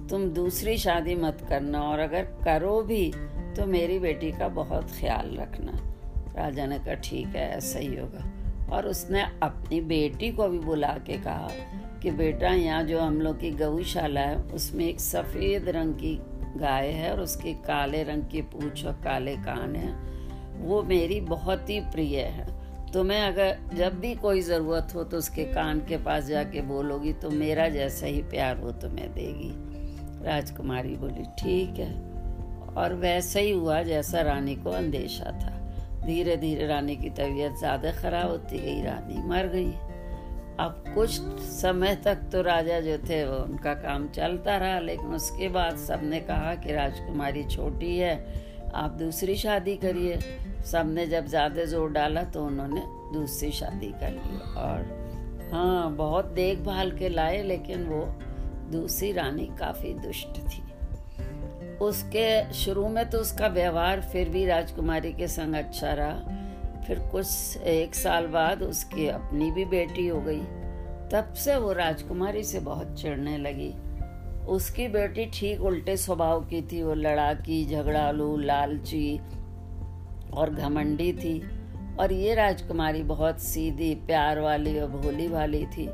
तुम 0.10 0.30
दूसरी 0.30 0.78
शादी 0.78 1.16
मत 1.16 1.46
करना 1.50 1.82
और 1.82 2.00
अगर 2.00 2.24
करो 2.24 2.82
भी 2.82 3.14
तो 3.56 3.66
मेरी 3.66 4.00
बेटी 4.00 4.32
का 4.32 4.48
बहुत 4.48 4.92
ख्याल 4.92 5.38
रखना। 5.38 5.72
राजा 6.36 6.66
ने 6.66 6.80
कहा, 6.80 6.94
ठीक 6.94 7.28
है, 7.28 7.58
ऐसा 7.58 7.80
ही 7.80 7.96
होगा। 7.96 8.32
और 8.76 8.88
उसने 8.88 9.22
अपनी 9.22 9.82
बेटी 9.82 10.32
को 10.32 10.48
भी 10.48 10.60
बुला 10.60 10.88
के 10.88 11.18
कहा 11.18 11.50
कि, 12.04 12.12
बेटा, 12.12 12.48
यहाँ 12.48 12.84
जो 12.84 13.00
हम 13.00 13.22
लोग 13.22 13.40
की 13.40 13.52
गौशाला 13.52 14.22
है, 14.22 14.38
उसमें 14.38 14.86
एक 14.86 15.00
सफ़ेद 15.00 15.70
रंग 15.70 15.94
की 15.94 16.22
गाय 16.60 16.88
है 16.88 17.12
और 17.12 17.22
उसके 17.22 17.54
काले 17.54 18.04
रंग 18.04 18.24
की 18.32 18.42
पूछ 18.42 18.86
और 18.86 18.94
काले 18.94 19.36
कान 19.36 19.76
है। 19.76 20.16
वो 20.58 20.82
मेरी 20.84 21.20
बहुत 21.24 21.70
ही 21.70 21.80
प्रिय 21.92 22.20
है। 22.20 22.46
तुम्हें 22.94 23.22
अगर 23.22 23.58
जब 23.74 24.00
भी 24.00 24.14
कोई 24.16 24.42
ज़रूरत 24.42 24.92
हो 24.96 25.04
तो 25.04 25.18
उसके 25.18 25.44
कान 25.46 25.80
के 25.80 25.98
पास 25.98 26.26
जाके 26.26 26.62
बोलोगी 26.64 27.14
तो 27.14 27.30
मेरा 27.32 27.68
जैसा 27.70 28.06
ही 28.06 28.22
प्यार 28.24 28.56
वो 28.58 28.72
तुम्हें 28.74 29.14
देगी। 29.14 29.52
राजकुमारी 30.26 30.96
बोली, 30.98 31.24
ठीक 31.40 31.80
है। 31.80 31.94
और 32.76 32.94
वैसा 32.94 33.40
ही 33.40 33.52
हुआ 33.52 33.82
जैसा 33.84 34.22
रानी 34.22 34.56
को 34.56 34.70
अंदेशा 34.72 35.32
था। 35.34 35.52
धीरे 36.06 36.38
धीरे 36.38 36.68
रानी 36.68 36.96
की 36.96 37.10
तबीयत 37.10 37.58
ज़्यादा 37.60 37.92
ख़राब 37.92 38.30
होती 38.30 38.60
गई, 38.60 38.82
रानी 38.84 39.28
मर 39.28 39.48
गई। 39.48 39.72
अब 40.60 40.84
कुछ 40.96 41.20
समय 41.42 41.96
तक 41.96 42.18
तो 42.32 42.42
राजा 42.42 42.80
जो 42.80 42.98
थे, 43.00 43.24
वो 43.26 43.38
उनका 43.38 43.74
काम 43.76 44.08
चलता 44.10 44.58
रहा, 44.58 44.80
लेकिन 44.80 45.14
उसके 45.14 45.48
बाद 45.50 45.78
सबने 45.78 46.20
कहा 46.22 46.54
कि 46.56 46.74
राजकुमारी 46.74 47.44
छोटी 47.46 47.98
है, 47.98 48.16
आप 48.74 48.92
दूसरी 48.92 49.36
शादी 49.36 49.76
करिए। 49.76 50.20
सबने 50.66 51.06
जब 51.08 51.26
ज़्यादा 51.28 51.66
ज़ोर 51.66 51.90
डाला 51.92 52.24
तो 52.26 52.46
उन्होंने 52.46 52.82
दूसरी 53.14 53.52
शादी 53.52 53.92
कर 53.94 54.12
ली। 54.12 54.40
और 54.58 55.50
हाँ 55.52 55.92
बहुत 55.96 56.26
देखभाल 56.34 56.92
के 56.92 57.10
लाए, 57.10 57.42
लेकिन 57.44 57.84
वो 57.84 58.06
दूसरी 58.72 59.12
रानी 59.12 59.46
काफ़ी 59.60 59.94
दुष्ट 59.96 60.40
थी। 60.40 60.64
उसके 61.78 62.54
शुरू 62.54 62.88
में 62.88 63.10
तो 63.10 63.18
उसका 63.18 63.48
व्यवहार 63.48 64.02
फिर 64.02 64.30
भी 64.30 64.46
राजकुमारी 64.46 65.12
के 65.14 65.28
संग 65.28 65.56
अच्छा 65.56 65.94
रहा। 65.94 66.84
फिर 66.88 67.00
कुछ 67.12 67.58
एक 67.58 67.96
साल 67.96 68.28
बाद 68.28 68.62
उसकी 68.64 69.08
अपनी 69.08 69.52
भी 69.52 69.66
बेटी 69.68 70.08
हो 70.08 70.20
गई। 70.22 70.42
तब 71.12 71.34
से 71.36 71.56
वो 71.56 71.72
राजकुमारी 71.74 72.44
से 72.44 72.60
बहुत 72.60 72.96
चिढ़ने 73.02 73.38
लगी। 73.38 73.74
उसकी 74.48 74.88
बेटी 74.88 75.26
ठीक 75.34 75.62
उल्टे 75.62 75.96
स्वभाव 75.98 76.42
की 76.42 76.62
थी। 76.62 76.82
वो 76.84 76.94
लड़ाकी, 76.94 77.66
झगड़ालू, 77.68 78.36
लालची 78.38 79.20
और 80.38 80.50
घमंडी 80.50 81.12
थी 81.14 81.40
और 82.00 82.12
ये 82.14 82.34
राजकुमारी 82.36 83.04
बहुत 83.04 83.40
सीधी, 83.40 83.94
प्यार 83.96 84.40
वाली 84.40 84.80
और 84.80 84.90
भोली 84.90 85.28
वाली 85.28 85.66
थी। 85.66 85.88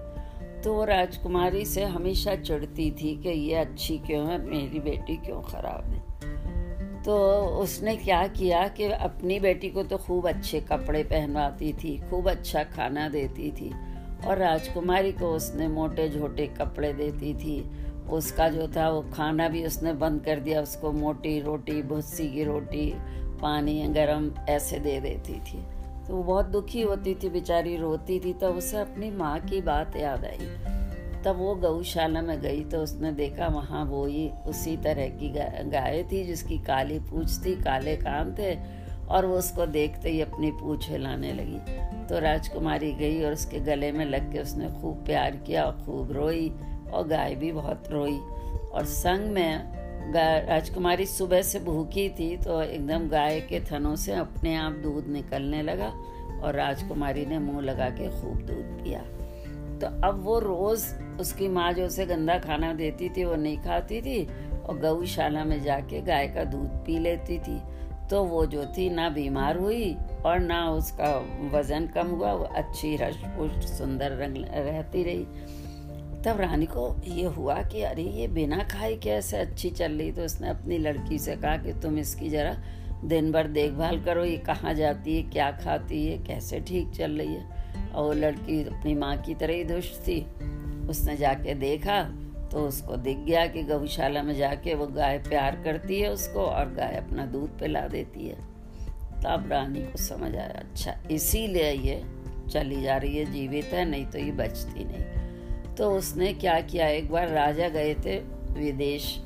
तो 0.63 0.73
वो 0.73 0.83
राजकुमारी 0.85 1.65
से 1.65 1.83
हमेशा 1.83 2.35
चिढ़ती 2.35 2.89
थी 2.91 3.15
कि 3.15 3.29
ये 3.29 3.55
अच्छी 3.55 3.97
क्यों 3.97 4.27
है, 4.27 4.37
मेरी 4.45 4.79
बेटी 4.79 5.15
क्यों 5.15 5.41
खराब 5.41 5.91
है? 5.91 5.99
तो 7.03 7.17
उसने 7.59 7.95
क्या 7.95 8.25
किया 8.27 8.67
कि 8.67 8.85
अपनी 8.85 9.39
बेटी 9.39 9.69
को 9.69 9.83
तो 9.83 9.97
खूब 9.97 10.27
अच्छे 10.27 10.59
कपड़े 10.61 11.03
पहनवाती 11.03 11.71
थी, 11.73 11.97
खूब 12.09 12.29
अच्छा 12.29 12.63
खाना 12.63 13.07
देती 13.09 13.51
थी 13.51 13.71
और 14.27 14.37
राजकुमारी 14.37 15.11
को 15.11 15.27
उसने 15.27 15.67
मोटे 15.67 16.09
झोटे 16.09 16.47
कपड़े 16.47 16.93
देती 16.93 17.33
थी। 17.33 17.63
उसका 18.09 18.47
जो 18.49 18.67
था 18.67 18.89
वो 18.89 19.01
खाना 19.13 19.47
भी 19.49 19.65
उसने 19.65 19.93
बंद 19.93 20.21
कर 20.25 20.39
दिया, 20.39 20.61
उसको 20.61 20.91
मोटी 20.91 21.39
रोटी, 21.41 21.81
भुस्सी 21.81 22.27
की 22.29 22.43
रोटी 22.43 22.93
पानी 23.41 23.81
गरम 23.87 24.31
ऐसे 24.49 24.79
दे 24.79 24.99
देती 24.99 25.39
थी। 25.41 25.63
तो 26.07 26.15
वो 26.15 26.23
बहुत 26.23 26.45
दुखी 26.45 26.81
होती 26.81 27.13
थी, 27.15 27.29
बेचारी 27.29 27.75
रोती 27.77 28.19
थी 28.19 28.33
तो 28.33 28.47
उसे 28.53 28.77
अपनी 28.77 29.09
माँ 29.11 29.39
की 29.39 29.61
बात 29.61 29.95
याद 29.95 30.25
आई। 30.25 30.47
तब 31.25 31.37
वो 31.37 31.53
गौशाला 31.55 32.21
में 32.21 32.39
गई 32.41 32.63
तो 32.63 32.77
उसने 32.79 33.11
देखा 33.11 33.47
वहाँ 33.47 33.83
वो 33.85 34.05
ही 34.05 34.29
उसी 34.47 34.75
तरह 34.77 35.07
की 35.17 35.29
गाय 35.69 36.03
थी 36.11 36.23
जिसकी 36.23 36.57
काली 36.59 36.99
पूछ 36.99 37.45
थी, 37.45 37.55
काले 37.55 37.95
कान 37.97 38.33
थे 38.39 38.55
और 39.07 39.25
वो 39.25 39.37
उसको 39.37 39.65
देखते 39.67 40.09
ही 40.09 40.21
अपनी 40.21 40.51
पूछ 40.51 40.89
हिलाने 40.89 41.33
लगी। 41.33 41.59
तो 42.07 42.19
राजकुमारी 42.19 42.91
गई 42.93 43.23
और 43.23 43.33
उसके 43.33 43.59
गले 43.59 43.91
में 43.91 44.05
लग 44.05 44.31
के 44.31 44.39
उसने 44.39 44.69
खूब 44.81 45.03
प्यार 45.05 45.35
किया 45.37 45.63
और 45.63 45.77
खूब 45.85 46.11
रोई 46.11 46.49
और 46.93 47.07
गाय 47.07 47.35
भी 47.35 47.51
बहुत 47.51 47.91
रोई। 47.91 48.17
और 48.71 48.85
संग 48.85 49.31
में 49.31 49.80
राजकुमारी 50.09 51.05
सुबह 51.05 51.41
से 51.41 51.59
भूखी 51.59 52.07
थी 52.09 52.35
तो 52.37 52.61
एकदम 52.61 53.07
गाय 53.09 53.39
के 53.39 53.59
थनों 53.61 53.95
से 53.95 54.13
अपने 54.13 54.55
आप 54.55 54.73
दूध 54.73 55.07
निकलने 55.07 55.61
लगा 55.61 55.87
और 56.43 56.55
राजकुमारी 56.55 57.25
ने 57.25 57.39
मुँह 57.39 57.61
लगा 57.61 57.89
के 57.89 58.09
खूब 58.21 58.37
दूध 58.41 58.83
पिया। 58.83 59.01
तो 59.79 59.87
अब 60.07 60.21
वो 60.23 60.39
रोज 60.39 60.83
उसकी 61.19 61.47
माँ 61.47 61.71
जो 61.73 61.85
उसे 61.85 62.05
गंदा 62.05 62.37
खाना 62.39 62.73
देती 62.73 63.09
थी, 63.09 63.23
वो 63.23 63.35
नहीं 63.35 63.57
खाती 63.57 64.01
थी 64.01 64.23
और 64.65 64.79
गौशाला 64.79 65.43
में 65.43 65.61
जाके 65.63 66.01
गाय 66.01 66.27
का 66.27 66.43
दूध 66.43 66.69
पी 66.85 66.99
लेती 66.99 67.39
थी। 67.39 67.59
तो 68.09 68.23
वो 68.23 68.45
जो 68.45 68.65
थी, 68.77 68.89
ना 68.89 69.09
बीमार 69.09 69.57
हुई 69.57 69.95
और 70.25 70.39
ना 70.39 70.69
उसका 70.71 71.15
वज़न 71.53 71.87
कम 71.87 72.07
हुआ, 72.07 72.33
वो 72.33 72.43
अच्छी 72.45 72.95
रश 72.95 73.17
पुष्ट 73.37 73.67
सुंदर 73.67 74.17
रंग 74.17 74.37
रहती 74.37 75.03
रही। 75.03 75.25
तब 76.25 76.41
रानी 76.41 76.65
को 76.65 76.95
ये 77.05 77.25
हुआ 77.25 77.61
कि 77.63 77.81
अरे, 77.81 78.03
ये 78.03 78.27
बिना 78.27 78.63
खाए 78.63 78.95
कैसे 78.95 79.37
अच्छी 79.37 79.69
चल 79.69 79.91
रही? 79.91 80.11
तो 80.11 80.21
उसने 80.21 80.49
अपनी 80.49 80.77
लड़की 80.77 81.17
से 81.19 81.35
कहा 81.35 81.55
कि 81.57 81.73
तुम 81.73 81.97
इसकी 81.97 82.29
जरा 82.29 82.55
दिन 83.05 83.31
भर 83.31 83.47
देखभाल 83.47 84.01
करो, 84.03 84.25
ये 84.25 84.37
कहाँ 84.37 84.73
जाती 84.73 85.15
है, 85.15 85.23
क्या 85.23 85.51
खाती 85.51 86.05
है, 86.05 86.17
कैसे 86.17 86.59
ठीक 86.59 86.89
चल 86.89 87.11
रही 87.11 87.27
है? 87.27 87.45
और 87.95 88.05
वो 88.05 88.13
लड़की 88.13 88.63
अपनी 88.63 88.93
माँ 88.95 89.15
की 89.17 89.35
तरह 89.35 89.53
ही 89.53 89.63
दुष्ट 89.63 89.95
थी। 90.07 90.21
उसने 90.89 91.15
जाके 91.17 91.53
देखा 91.53 92.01
तो 92.51 92.67
उसको 92.67 92.95
दिख 92.97 93.17
गया 93.17 93.45
कि 93.47 93.63
गौशाला 93.63 94.23
में 94.23 94.33
जाके 94.35 94.73
वो 94.73 94.87
गाय 94.87 95.17
प्यार 95.19 95.55
करती 95.63 95.99
है 95.99 96.11
उसको 96.11 96.39
और 96.39 96.73
गाय 96.73 96.95
अपना 96.95 97.25
दूध 97.25 97.59
पिला 97.59 97.87
देती 97.87 98.27
है। 98.27 98.35
तब 99.23 99.47
रानी 99.51 99.81
को 99.81 99.97
समझ 99.97 100.35
आया 100.35 100.59
अच्छा 100.59 100.95
इसीलिए 101.11 101.71
ये 101.71 102.01
चली 102.49 102.81
जा 102.81 102.97
रही 102.97 103.17
है 103.17 103.31
जीवित 103.31 103.65
है, 103.65 103.85
नहीं 103.85 104.05
तो 104.05 104.19
ये 104.19 104.31
बचती 104.31 104.85
नहीं। 104.85 105.20
तो 105.77 105.91
उसने 105.91 106.33
क्या 106.33 106.59
किया? 106.61 106.87
एक 106.87 107.11
बार 107.11 107.27
राजा 107.27 107.67
गए 107.69 107.93
थे 107.95 108.17
विदेश 108.53 109.17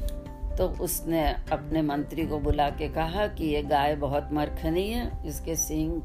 तो 0.57 0.67
उसने 0.81 1.23
अपने 1.51 1.81
मंत्री 1.81 2.25
को 2.25 2.39
बुला 2.39 2.69
के 2.69 2.87
कहा 2.87 3.27
कि 3.27 3.45
ये 3.45 3.61
गाय 3.63 3.95
बहुत 3.95 4.29
मरखनी 4.33 4.87
है 4.89 5.27
इसके 5.27 5.55
सींग 5.55 6.01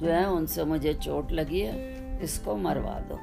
जो 0.00 0.06
है 0.06 0.24
उनसे 0.30 0.64
मुझे 0.64 0.94
चोट 0.94 1.32
लगी 1.32 1.60
है 1.60 2.20
इसको 2.22 2.56
मरवा 2.56 2.98
दो। 3.00 3.16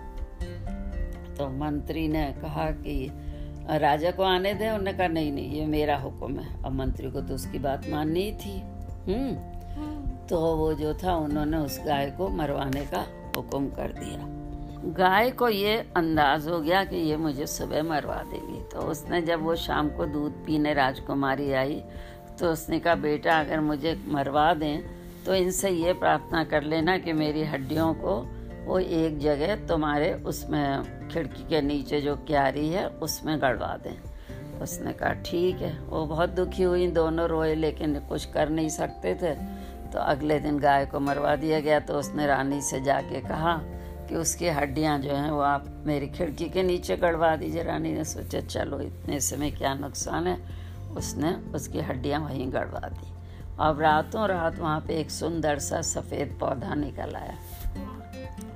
तो 1.35 1.49
मंत्री 1.49 2.07
ने 2.07 2.23
कहा 2.41 2.71
कि 2.71 3.11
राजा 3.71 4.11
को 4.11 4.23
आने 4.23 4.53
दे 4.53 4.65
उन्होंने 4.65 4.93
कहा 4.93 5.07
नहीं 5.07 5.31
नहीं 5.31 5.51
ये 5.51 5.65
मेरा 5.65 5.97
हुक्म 5.97 6.39
है। 6.39 6.63
अब 6.63 6.71
मंत्री 6.71 7.11
को 7.11 7.21
तो 7.21 7.35
उसकी 7.35 7.59
बात 7.59 7.89
माननी 7.89 8.23
ही 8.23 8.31
थी। 8.31 8.59
हम्म। 9.07 10.27
तो 10.27 10.55
वो 10.55 10.73
जो 10.73 10.93
था 10.93 11.15
उन्होंने 11.15 11.57
उस 11.57 11.79
गाय 11.85 12.11
को 12.11 12.29
मरवाने 12.29 12.85
का 12.85 13.05
हुक्म 13.35 13.69
कर 13.69 13.91
दिया। 13.91 14.38
गाय 14.79 15.29
को 15.31 15.47
ये 15.49 15.75
अंदाज 15.97 16.47
हो 16.47 16.59
गया 16.59 16.83
कि 16.83 16.97
ये 16.97 17.15
मुझे 17.17 17.45
सुबह 17.47 17.83
मरवा 17.83 18.21
देगी। 18.23 18.61
तो 18.71 18.81
उसने 18.81 19.21
जब 19.21 19.41
वो 19.43 19.55
शाम 19.55 19.89
को 19.89 20.05
दूध 20.05 20.33
पीने 20.45 20.73
राजकुमारी 20.73 21.51
आई 21.53 21.81
तो 22.39 22.51
उसने 22.51 22.79
कहा, 22.79 22.95
बेटा, 22.95 23.39
अगर 23.39 23.59
मुझे 23.59 23.97
मरवा 24.07 24.53
दें 24.53 24.83
तो 25.25 25.35
इनसे 25.35 25.69
ये 25.69 25.93
प्रार्थना 25.93 26.43
कर 26.43 26.63
लेना 26.63 26.97
कि 26.97 27.13
मेरी 27.13 27.43
हड्डियों 27.43 27.93
को 27.93 28.15
वो 28.65 28.79
एक 28.79 29.17
जगह 29.19 29.55
तुम्हारे 29.67 30.13
उसमें, 30.25 31.09
खिड़की 31.09 31.43
के 31.43 31.61
नीचे 31.61 31.99
जो 32.01 32.15
क्यारी 32.17 32.67
है, 32.69 32.87
उसमें 32.87 33.41
गड़वा 33.41 33.75
दें। 33.83 34.59
उसने 34.61 34.93
कहा, 34.93 35.11
ठीक 35.25 35.61
है। 35.61 35.71
वो 35.81 36.05
बहुत 36.05 36.29
दुखी 36.29 36.63
हुई, 36.63 36.87
दोनों 36.87 37.27
रोए, 37.27 37.53
लेकिन 37.55 37.99
कुछ 37.99 38.25
कर 38.25 38.49
नहीं 38.49 38.69
सकते 38.69 39.13
थे। 39.15 39.33
तो 39.91 39.99
अगले 39.99 40.39
दिन 40.39 40.59
गाय 40.59 40.85
को 40.85 40.99
मरवा 40.99 41.35
दिया 41.35 41.59
गया 41.59 41.79
तो 41.79 41.93
उसने 41.93 42.27
रानी 42.27 42.61
से 42.61 42.81
जाके 42.81 43.21
कहा 43.21 43.59
कि 44.09 44.15
उसकी 44.15 44.47
हड्डियाँ 44.47 44.97
जो 44.99 45.11
हैं 45.11 45.31
वो 45.31 45.39
आप 45.39 45.65
मेरी 45.85 46.07
खिड़की 46.07 46.49
के 46.49 46.63
नीचे 46.63 46.95
गड़वा 46.97 47.35
दीजिए। 47.35 47.63
रानी 47.63 47.91
ने 47.93 48.03
सोचा, 48.03 48.39
चलो, 48.41 48.79
इतने 48.81 49.19
समय 49.19 49.51
क्या 49.51 49.73
नुकसान 49.75 50.27
है? 50.27 50.37
उसने 50.97 51.33
उसकी 51.55 51.79
हड्डियाँ 51.79 52.19
वहीं 52.21 52.51
गड़वा 52.53 52.87
दी। 52.89 53.07
अब 53.59 53.81
रातों 53.81 54.27
रात 54.27 54.59
वहाँ 54.59 54.79
पे 54.81 54.99
एक 54.99 55.11
सुंदर 55.11 55.59
सा 55.59 55.81
सफ़ेद 55.81 56.37
पौधा 56.39 56.75
निकल 56.75 57.15
आया। 57.15 57.37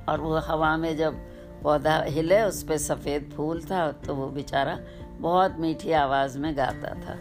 और 0.10 0.22
वो 0.22 0.38
हवा 0.40 0.76
में 0.78 0.96
जब 0.98 1.16
पौधा 1.64 2.02
हिले, 2.04 2.42
उस 2.42 2.64
पर 2.64 2.78
सफ़ेद 2.78 3.32
फूल 3.38 3.62
था 3.62 3.92
तो 3.92 4.16
वो 4.16 4.28
बेचारा 4.28 4.80
बहुत 5.20 5.60
मीठी 5.60 5.92
आवाज़ 5.92 6.38
में 6.38 6.56
गाता 6.58 6.94
था। 6.96 7.18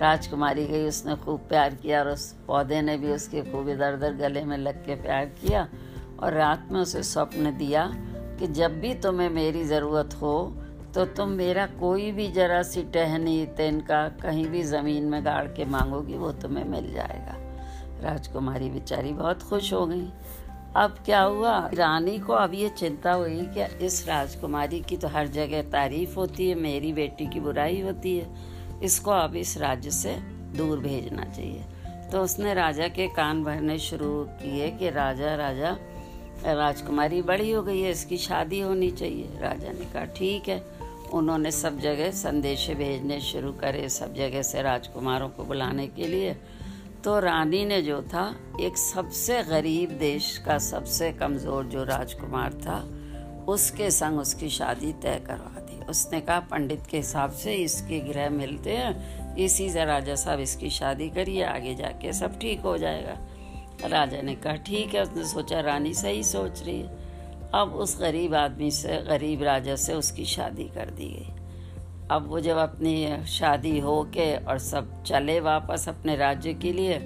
राजकुमारी 0.00 0.66
गई 0.66 0.86
उसने 0.86 1.14
खूब 1.16 1.40
प्यार 1.48 1.74
किया, 1.74 2.00
और 2.00 2.08
उस 2.08 2.32
पौधे 2.46 2.80
ने 2.82 2.96
भी 2.96 3.12
उसके 3.12 3.42
खूब 3.42 3.68
इधर 3.68 3.94
उधर 3.94 4.14
गले 4.14 4.44
में 4.44 4.56
लग 4.58 4.84
के 4.86 4.94
प्यार 4.94 5.24
किया। 5.40 5.68
और 6.20 6.32
रात 6.32 6.68
में 6.72 6.80
उसे 6.80 7.02
स्वप्न 7.02 7.58
दिया 7.58 7.92
कि 8.38 8.46
जब 8.46 8.80
भी 8.80 8.94
तुम्हें 8.94 9.30
मेरी 9.30 9.64
ज़रूरत 9.64 10.14
हो 10.14 10.64
तो 10.94 11.04
तुम 11.04 11.28
मेरा 11.28 11.66
कोई 11.66 12.12
भी 12.12 12.32
जरा 12.32 12.62
सी 12.62 12.82
टहनी, 12.82 13.46
तिनका 13.46 14.08
कहीं 14.08 14.46
भी 14.46 14.62
ज़मीन 14.62 15.04
में 15.04 15.24
गाड़ 15.24 15.44
के 15.44 15.64
मांगोगी, 15.64 16.14
वो 16.14 16.32
तुम्हें 16.32 16.64
मिल 16.64 16.92
जाएगा। 16.94 17.34
राजकुमारी 18.02 18.70
बेचारी 18.70 19.12
बहुत 19.12 19.42
खुश 19.42 19.72
हो 19.72 19.86
गई। 19.86 20.08
अब 20.76 20.96
क्या 21.04 21.22
हुआ? 21.22 21.70
रानी 21.74 22.18
को 22.18 22.32
अब 22.32 22.54
ये 22.54 22.68
चिंता 22.68 23.12
हुई 23.12 23.40
कि 23.40 23.86
इस 23.86 24.08
राजकुमारी 24.08 24.80
की 24.80 24.96
तो 24.96 25.08
हर 25.08 25.26
जगह 25.26 25.62
तारीफ़ 25.62 26.16
होती 26.16 26.48
है, 26.48 26.54
मेरी 26.54 26.92
बेटी 26.92 27.26
की 27.26 27.40
बुराई 27.40 27.80
होती 27.80 28.18
है। 28.18 28.34
इसको 28.82 29.10
अब 29.10 29.36
इस 29.36 29.58
राज्य 29.58 29.90
से 29.90 30.14
दूर 30.56 30.78
भेजना 30.78 31.24
चाहिए। 31.24 31.64
तो 32.12 32.22
उसने 32.22 32.54
राजा 32.54 32.88
के 32.88 33.06
कान 33.08 33.44
भरने 33.44 33.78
शुरू 33.78 34.26
किए 34.28 34.70
कि, 34.70 34.90
राजा 34.90 35.34
राजा 35.34 35.76
राजकुमारी 36.44 37.22
बड़ी 37.22 37.50
हो 37.50 37.62
गई 37.62 37.80
है, 37.80 37.90
इसकी 37.90 38.16
शादी 38.16 38.60
होनी 38.60 38.90
चाहिए। 38.90 39.38
राजा 39.40 39.72
ने 39.72 39.84
कहा, 39.84 40.04
ठीक 40.04 40.48
है। 40.48 40.62
उन्होंने 41.12 41.50
सब 41.50 41.78
जगह 41.78 42.10
संदेश 42.10 42.68
भेजने 42.70 43.20
शुरू 43.20 43.52
करे, 43.52 43.88
सब 43.88 44.14
जगह 44.14 44.42
से 44.42 44.62
राजकुमारों 44.62 45.28
को 45.28 45.44
बुलाने 45.44 45.86
के 45.86 46.06
लिए। 46.06 46.36
तो 47.04 47.18
रानी 47.18 47.64
ने 47.64 47.82
जो 47.82 48.02
था, 48.02 48.34
एक 48.60 48.76
सबसे 48.76 49.42
गरीब 49.42 49.90
देश 49.90 50.36
का 50.38 50.58
सबसे 50.58 51.12
कमज़ोर 51.12 51.64
जो 51.64 51.84
राजकुमार 51.84 52.52
था, 52.52 52.78
उसके 53.48 53.90
संग 53.90 54.18
उसकी 54.18 54.48
शादी 54.48 54.92
तय 54.92 55.22
करवा 55.26 55.60
दी। 55.60 55.84
उसने 55.86 56.20
कहा, 56.20 56.40
पंडित 56.40 56.86
के 56.90 56.96
हिसाब 56.96 57.30
से 57.32 57.54
इसके 57.54 58.00
ग्रह 58.00 58.30
मिलते 58.30 58.76
हैं, 58.76 59.36
इसी 59.36 59.70
से 59.70 59.84
राजा 59.84 60.14
साहब 60.14 60.40
इसकी 60.40 60.70
शादी 60.70 61.08
करिए, 61.08 61.42
आगे 61.44 61.74
जाके 61.74 62.12
सब 62.12 62.38
ठीक 62.38 62.60
हो 62.60 62.76
जाएगा। 62.78 63.16
राजा 63.84 64.20
ने 64.22 64.34
कहा, 64.34 64.54
ठीक 64.56 64.94
है। 64.94 65.02
उसने 65.02 65.24
सोचा, 65.24 65.60
रानी 65.60 65.94
सही 65.94 66.22
सोच 66.24 66.62
रही 66.62 66.80
है। 66.80 66.96
अब 67.54 67.74
उस 67.74 67.98
गरीब 68.00 68.34
आदमी 68.34 68.70
से, 68.70 68.96
गरीब 69.02 69.42
राजा 69.42 69.76
से 69.76 69.94
उसकी 69.94 70.24
शादी 70.24 70.64
कर 70.64 70.90
दी 70.90 71.08
गई। 71.08 71.34
अब 72.10 72.26
वो 72.28 72.40
जब 72.40 72.56
अपनी 72.56 73.24
शादी 73.26 73.78
हो 73.78 74.02
के 74.14 74.34
और 74.36 74.58
सब 74.58 75.02
चले 75.02 75.38
वापस 75.40 75.88
अपने 75.88 76.16
राज्य 76.16 76.54
के 76.54 76.72
लिए 76.72 76.98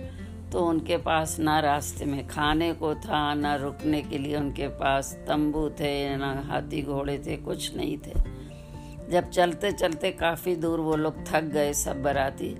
तो 0.52 0.64
उनके 0.66 0.96
पास 0.96 1.38
ना 1.40 1.58
रास्ते 1.60 2.04
में 2.04 2.26
खाने 2.28 2.72
को 2.72 2.94
था, 2.94 3.34
ना 3.34 3.54
रुकने 3.56 4.02
के 4.02 4.18
लिए 4.18 4.36
उनके 4.36 4.68
पास 4.68 5.12
तंबू 5.28 5.68
थे, 5.70 6.16
ना 6.16 6.32
हाथी 6.46 6.82
घोड़े 6.82 7.18
थे, 7.18 7.36
कुछ 7.36 7.74
नहीं 7.76 7.96
थे। 7.98 9.10
जब 9.10 9.30
चलते 9.30 9.72
चलते 9.72 10.10
काफ़ी 10.10 10.56
दूर 10.56 10.80
वो 10.80 10.96
लोग 10.96 11.24
थक 11.26 11.44
गए 11.44 11.72
सब 11.74 12.02
बराती 12.02 12.54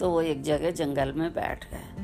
तो 0.00 0.10
वो 0.10 0.20
एक 0.22 0.42
जगह 0.42 0.70
जंगल 0.72 1.12
में 1.12 1.30
बैठ 1.30 1.64
गए। 1.70 1.95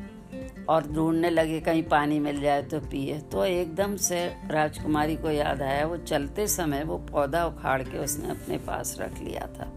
और 0.68 0.86
ढूँढने 0.86 1.30
लगे, 1.30 1.60
कहीं 1.60 1.82
पानी 1.82 2.18
मिल 2.20 2.40
जाए 2.40 2.62
तो 2.62 2.80
पिए। 2.80 3.18
तो 3.32 3.44
एकदम 3.44 3.96
से 3.96 4.24
राजकुमारी 4.50 5.16
को 5.16 5.30
याद 5.30 5.62
आया, 5.62 5.86
वो 5.86 5.96
चलते 5.96 6.46
समय 6.46 6.84
वो 6.84 6.98
पौधा 7.10 7.44
उखाड़ 7.46 7.82
के 7.82 7.98
उसने 7.98 8.30
अपने 8.30 8.58
पास 8.58 8.96
रख 9.00 9.18
लिया 9.18 9.46
था। 9.58 9.70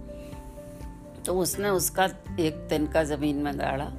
तो 1.26 1.34
उसने 1.34 1.69
उसका 1.69 2.06
एक 2.39 2.65
तिनका 2.69 3.04
ज़मीन 3.04 3.36
में 3.36 3.58
गाड़ा 3.60 3.91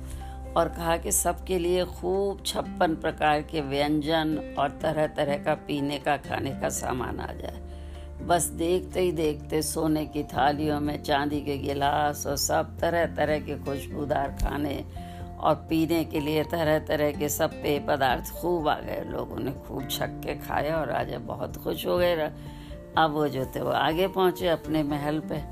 और 0.56 0.68
कहा 0.68 0.96
कि 0.96 1.12
सबके 1.12 1.58
लिए 1.58 1.84
खूब 1.84 2.42
छप्पन 2.46 2.94
प्रकार 2.94 3.42
के 3.42 3.60
व्यंजन 3.60 4.54
और 4.58 4.78
तरह 4.82 5.06
तरह 5.06 5.38
का 5.38 5.54
पीने 5.66 5.98
का, 5.98 6.16
खाने 6.16 6.50
का 6.50 6.68
सामान 6.68 7.20
आ 7.20 7.32
जाए। 7.32 7.60
बस 8.26 8.44
देखते 8.58 9.00
ही 9.00 9.10
देखते 9.12 9.62
सोने 9.62 10.04
की 10.06 10.22
थालियों 10.24 10.80
में, 10.80 11.02
चांदी 11.02 11.40
के 11.40 11.56
गिलास 11.58 12.26
और 12.26 12.36
सब 12.36 12.78
तरह 12.80 13.06
तरह 13.06 13.40
के 13.40 13.58
खुशबूदार 13.64 14.36
खाने 14.42 14.84
और 15.40 15.54
पीने 15.68 16.04
के 16.04 16.20
लिए 16.20 16.44
तरह 16.44 16.78
तरह 16.78 17.12
के 17.12 17.28
सब 17.28 17.52
पेय 17.62 17.78
पदार्थ 17.78 18.32
खूब 18.32 18.68
आ 18.68 18.78
गए। 18.80 19.02
लोगों 19.06 19.36
ने 19.36 19.52
खूब 19.68 19.88
छक 19.90 20.20
के 20.24 20.34
खाया 20.38 20.76
और 20.76 20.88
राजा 20.88 21.18
बहुत 21.18 21.56
खुश 21.56 21.86
हो 21.86 21.98
गए 21.98 22.30
अब 22.98 23.12
वो 23.12 23.28
जो 23.28 23.44
थे 23.46 23.60
वो 23.60 23.70
आगे 23.70 24.08
पहुँचे 24.08 24.48
अपने 24.48 24.82
महल 24.82 25.20
पे। 25.20 25.42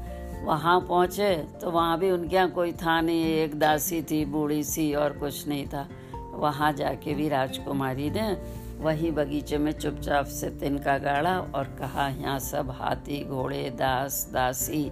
वहाँ 0.44 0.80
पहुँचे 0.80 1.34
तो 1.60 1.70
वहाँ 1.70 1.98
भी 1.98 2.10
उनके 2.10 2.36
यहाँ 2.36 2.50
कोई 2.50 2.72
था 2.72 3.00
नहीं। 3.00 3.24
एक 3.36 3.58
दासी 3.58 4.02
थी, 4.02 4.24
बूढ़ी 4.24 4.62
सी 4.64 4.92
और 4.94 5.12
कुछ 5.12 5.46
नहीं 5.48 5.66
था। 5.66 5.88
वहाँ 6.34 6.72
जाके 6.72 7.14
भी 7.14 7.28
राजकुमारी 7.28 8.10
ने 8.10 8.32
वही 8.78 9.10
बगीचे 9.10 9.58
में 9.58 9.72
चुपचाप 9.72 10.26
से 10.26 10.48
तिनका 10.50 10.96
गाड़ा 10.98 11.38
और 11.54 11.64
कहा, 11.78 12.08
यहाँ 12.08 12.38
सब 12.38 12.70
हाथी, 12.70 13.24
घोड़े, 13.24 13.70
दास, 13.70 14.28
दासी, 14.32 14.90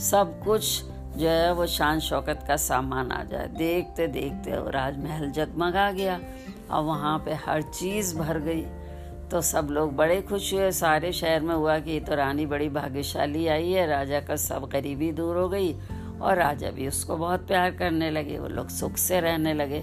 सब 0.00 0.40
कुछ 0.44 0.84
जो 1.16 1.28
है 1.28 1.52
वो 1.54 1.66
शान 1.66 2.00
शौकत 2.00 2.44
का 2.48 2.56
सामान 2.56 3.12
आ 3.12 3.22
जाए। 3.24 3.48
देखते 3.48 4.06
देखते 4.06 4.58
वो 4.58 4.70
राजमहल 4.70 5.30
जगमगा 5.30 5.90
गया 5.92 6.18
और 6.70 6.82
वहाँ 6.84 7.18
पे 7.18 7.34
हर 7.46 7.62
चीज़ 7.62 8.16
भर 8.16 8.38
गई। 8.38 8.64
तो 9.30 9.40
सब 9.40 9.68
लोग 9.70 9.94
बड़े 9.96 10.20
खुश 10.22 10.52
हुए। 10.54 10.70
सारे 10.72 11.12
शहर 11.12 11.40
में 11.40 11.54
हुआ 11.54 11.78
कि 11.78 11.90
ये 11.90 12.00
तो 12.00 12.14
रानी 12.14 12.46
बड़ी 12.46 12.68
भाग्यशाली 12.68 13.46
आई 13.46 13.70
है। 13.70 13.86
राजा 13.86 14.20
का 14.20 14.36
सब 14.36 14.68
गरीबी 14.72 15.10
दूर 15.12 15.36
हो 15.36 15.48
गई 15.48 15.72
और 16.20 16.36
राजा 16.36 16.70
भी 16.70 16.88
उसको 16.88 17.16
बहुत 17.16 17.46
प्यार 17.46 17.70
करने 17.70 18.10
लगे। 18.10 18.38
वो 18.38 18.48
लोग 18.48 18.68
सुख 18.68 18.96
से 18.96 19.20
रहने 19.20 19.54
लगे। 19.54 19.82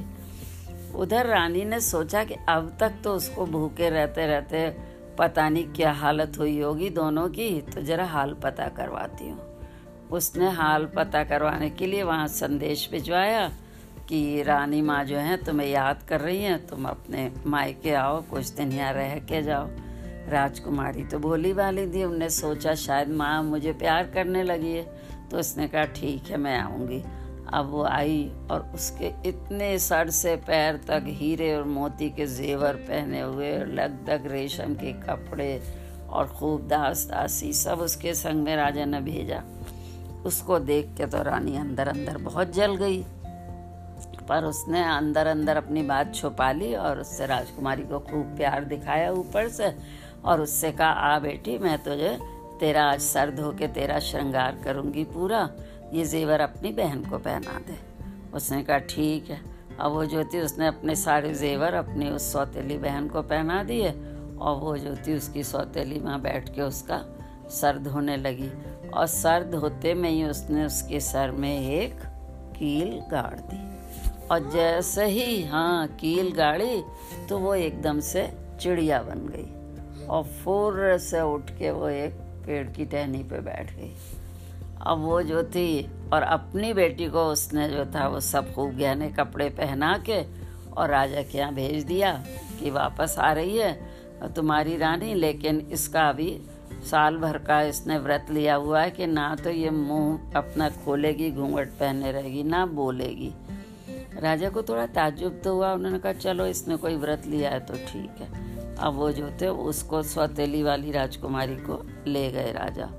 उधर 0.95 1.25
रानी 1.25 1.65
ने 1.65 1.79
सोचा 1.79 2.23
कि 2.23 2.35
अब 2.49 2.75
तक 2.79 2.93
तो 3.03 3.13
उसको 3.13 3.45
भूखे 3.45 3.89
रहते 3.89 4.25
रहते 4.27 4.69
पता 5.19 5.47
नहीं 5.49 5.65
क्या 5.67 5.91
हालत 5.91 6.37
हुई 6.39 6.59
होगी 6.59 6.89
दोनों 6.89 7.27
की। 7.29 7.49
तो 7.61 7.81
जरा 7.81 8.05
हाल 8.05 8.33
पता 8.33 8.67
करवाती 8.69 9.29
हूँ। 9.29 9.50
उसने 10.12 10.50
हाल 10.52 10.86
पता 10.95 11.24
करवाने 11.24 11.69
के 11.69 11.86
लिए 11.86 12.04
वहाँ 12.04 12.28
संदेश 12.28 12.88
भिजवाया 12.91 13.47
कि 14.10 14.41
रानी 14.43 14.82
माँ 14.82 15.04
जो 15.06 15.17
है, 15.17 15.38
तुम्हें 15.43 15.67
याद 15.67 16.02
कर 16.10 16.21
रही 16.21 16.41
हैं, 16.43 16.65
तुम 16.67 16.86
अपने 16.86 17.32
मायके 17.47 17.93
आओ, 17.93 18.21
कुछ 18.21 18.50
दिन 18.50 18.71
यहाँ 18.71 18.93
रह 18.93 19.15
के 19.21 19.41
जाओ। 19.43 19.67
राजकुमारी 20.30 21.04
तो 21.04 21.19
भोली 21.19 21.54
वाली 21.54 21.86
थी, 21.93 22.04
उनने 22.04 22.30
सोचा 22.30 22.74
शायद 22.76 23.10
माँ 23.12 23.41
मुझे 23.43 23.74
प्यार 23.74 24.12
करने 24.13 24.43
लगी 24.43 24.74
है 24.74 24.84
तो 25.32 25.39
उसने 25.39 25.67
कहा, 25.67 25.86
ठीक 25.86 26.30
है, 26.30 26.38
मैं 26.38 26.58
आऊँगी। 26.60 27.04
अब 27.54 27.69
वो 27.69 27.84
आई 27.84 28.32
और 28.52 28.71
उसके 28.76 29.12
इतने 29.30 29.78
सर 29.80 30.10
से 30.10 30.36
पैर 30.47 30.76
तक 30.88 31.04
हीरे 31.08 31.54
और 31.56 31.63
मोती 31.63 32.10
के 32.10 32.26
जेवर 32.28 32.76
पहने 32.88 33.21
हुए 33.21 33.58
लगभग 33.58 34.32
रेशम 34.32 34.74
के 34.74 34.91
कपड़े 35.02 35.62
और 36.10 36.28
खूब 36.30 36.67
दास 36.67 37.06
दासी 37.10 37.52
सब 37.54 37.80
उसके 37.80 38.13
संग 38.13 38.43
में 38.43 38.56
राजा 38.56 38.86
ने 38.86 39.02
भेजा। 39.02 39.43
उसको 40.25 40.60
देख 40.60 40.93
के 40.97 41.05
तो 41.05 41.21
रानी 41.23 41.57
अंदर 41.57 41.88
अंदर 41.88 42.17
बहुत 42.17 42.53
जल 42.53 42.75
गई। 42.75 43.05
पर 44.29 44.43
उसने 44.43 44.84
अंदर 44.84 45.27
अंदर 45.27 45.57
अपनी 45.57 45.84
बात 45.84 46.15
छुपा 46.15 46.51
ली 46.51 46.73
और 46.75 46.99
उससे 46.99 47.25
राजकुमारी 47.25 47.84
को 47.84 47.99
खूब 47.99 48.25
प्यार 48.38 48.63
दिखाया 48.63 49.12
ऊपर 49.12 49.49
से 49.49 49.75
और 50.25 50.41
उससे 50.41 50.71
कहा, 50.71 50.88
आ 50.88 51.19
बेटी, 51.19 51.57
मैं 51.57 51.84
तुझे 51.84 52.17
तेरा 52.60 52.84
आज 52.84 52.99
सर 52.99 53.31
धो 53.31 53.51
के 53.51 53.67
तेरा 53.67 53.99
श्रृंगार 53.99 54.62
करूँगी 54.63 55.03
पूरा। 55.03 55.49
ये 55.93 56.05
जेवर 56.05 56.39
अपनी 56.39 56.71
बहन 56.71 57.03
को 57.03 57.17
पहना 57.17 57.60
दे। 57.60 57.77
उसने 58.34 58.63
कहा, 58.63 58.77
ठीक 58.77 59.29
है। 59.29 59.41
अब 59.79 59.91
वो 59.91 60.05
जो 60.05 60.23
थी 60.23 60.39
उसने 60.39 60.67
अपने 60.67 60.95
सारे 60.95 61.34
जेवर 61.34 61.73
अपनी 61.73 62.10
उस 62.10 62.31
सौतेली 62.34 62.77
बहन 62.77 63.07
को 63.07 63.21
पहना 63.21 63.63
दिए 63.63 63.91
और 64.41 64.55
वो 64.60 64.77
जो 64.77 64.95
थी 64.95 65.15
उसकी 65.15 65.43
सौतेली 65.43 65.99
माँ 65.99 66.21
बैठ 66.21 66.49
के 66.49 66.62
उसका 66.62 67.05
सर 67.49 67.77
धोने 67.77 68.17
लगी। 68.17 68.51
और 68.93 69.06
सर 69.08 69.43
धोते 69.51 69.93
में 69.93 70.10
ही 70.10 70.23
उसने 70.23 70.65
उसके 70.65 70.99
सर 70.99 71.32
में 71.32 71.60
एक 71.60 72.01
कील 72.56 72.99
गाड़ 73.12 73.39
दी। 73.41 73.60
और 74.27 74.49
जैसे 74.51 75.06
ही 75.06 75.43
हाँ 75.43 75.88
कील 75.99 76.32
गाड़ी 76.32 76.82
तो 77.30 77.38
वो 77.39 77.54
एकदम 77.56 77.99
से 77.99 78.30
चिड़िया 78.62 79.01
बन 79.04 79.27
गई। 79.27 80.06
और 80.08 80.23
फुर 80.23 80.97
से 80.99 81.21
उठ 81.23 81.49
के 81.49 81.71
वो 81.71 81.89
एक 81.89 82.13
पेड़ 82.45 82.67
की 82.67 82.86
टहनी 82.86 83.23
पे 83.23 83.39
बैठ 83.41 83.71
गई। 83.75 83.91
अब 84.82 84.99
वो 84.99 85.21
जो 85.21 85.43
थी, 85.45 85.89
और 86.13 86.21
अपनी 86.21 86.73
बेटी 86.73 87.08
को 87.08 87.25
उसने 87.25 87.67
जो 87.69 87.86
था, 87.86 88.08
वो 88.08 88.19
सब 88.19 88.54
खूब 88.54 88.77
गहने 88.77 89.10
कपड़े 89.10 89.49
पहना 89.49 89.97
के 90.10 90.21
और 90.71 90.89
राजा 90.89 91.21
के 91.21 91.38
यहाँ 91.38 91.54
भेज 91.54 91.84
दिया 91.84 92.12
कि 92.60 92.69
वापस 92.69 93.15
आ 93.19 93.32
रही 93.34 93.58
है, 93.58 93.73
तुम्हारी 94.36 94.77
रानी, 94.77 95.13
लेकिन 95.13 95.60
इसका 95.71 96.08
अभी 96.10 96.32
साल 96.89 97.17
भर 97.17 97.37
का 97.37 97.61
इसने 97.61 97.97
व्रत 97.97 98.25
लिया 98.31 98.55
हुआ 98.55 98.81
है 98.81 98.91
कि 98.91 99.07
ना 99.07 99.35
तो 99.35 99.49
ये 99.49 99.69
मुँह 99.69 100.31
अपना 100.35 100.69
खोलेगी, 100.69 101.31
घूंघट 101.31 101.67
पहने 101.67 102.11
रहेगी, 102.11 102.43
ना 102.43 102.65
बोलेगी। 102.65 103.33
राजा 104.19 104.49
को 104.49 104.63
थोड़ा 104.63 104.85
ताजुब 104.85 105.41
तो 105.43 105.53
हुआ, 105.53 105.73
उन्होंने 105.73 105.99
कहा, 105.99 106.13
चलो, 106.13 106.45
इसने 106.45 106.75
कोई 106.75 106.95
व्रत 106.95 107.23
लिया 107.27 107.49
है 107.49 107.59
तो 107.59 107.73
ठीक 107.73 108.21
है। 108.21 108.75
अब 108.75 108.93
वो 108.93 109.11
जो 109.11 109.31
थे, 109.41 109.47
उसको 109.47 110.03
सौतेली 110.03 110.63
वाली 110.63 110.91
राजकुमारी 110.91 111.55
को 111.55 111.85
ले 112.07 112.31
गए 112.31 112.51
राजा। 112.51 112.89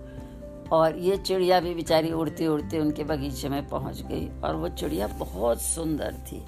और 0.73 0.99
ये 0.99 1.17
चिड़िया 1.17 1.61
भी 1.61 1.75
बेचारी 1.75 2.13
उड़ती 2.13 2.47
उड़ती 2.47 2.79
उनके 2.79 3.05
बगीचे 3.05 3.49
में 3.49 3.69
पहुँच 3.69 4.03
गई 4.03 4.29
और 4.45 4.57
वो 4.57 4.69
चिड़िया 4.69 5.07
बहुत 5.07 5.63
सुंदर 5.63 6.13
थी। 6.13 6.43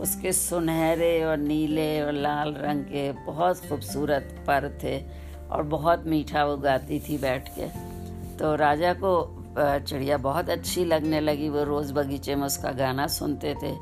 उसके 0.00 0.32
सुनहरे 0.32 1.24
और 1.24 1.36
नीले 1.36 2.02
और 2.02 2.12
लाल 2.12 2.54
रंग 2.54 2.84
के 2.84 3.12
बहुत 3.12 3.58
खूबसूरत 3.68 4.44
पर 4.46 4.78
थे। 4.82 5.27
और 5.50 5.62
बहुत 5.62 6.06
मीठा 6.06 6.44
वो 6.44 6.56
गाती 6.56 7.00
थी 7.00 7.18
बैठ 7.18 7.48
के। 7.48 7.68
तो 8.36 8.54
राजा 8.54 8.92
को 8.94 9.12
चिड़िया 9.58 10.16
बहुत 10.16 10.50
अच्छी 10.50 10.84
लगने 10.84 11.20
लगी। 11.20 11.48
वो 11.48 11.62
रोज़ 11.64 11.92
बगीचे 11.92 12.34
में 12.34 12.46
उसका 12.46 12.72
गाना 12.72 13.06
सुनते 13.06 13.54
थे। 13.62 13.74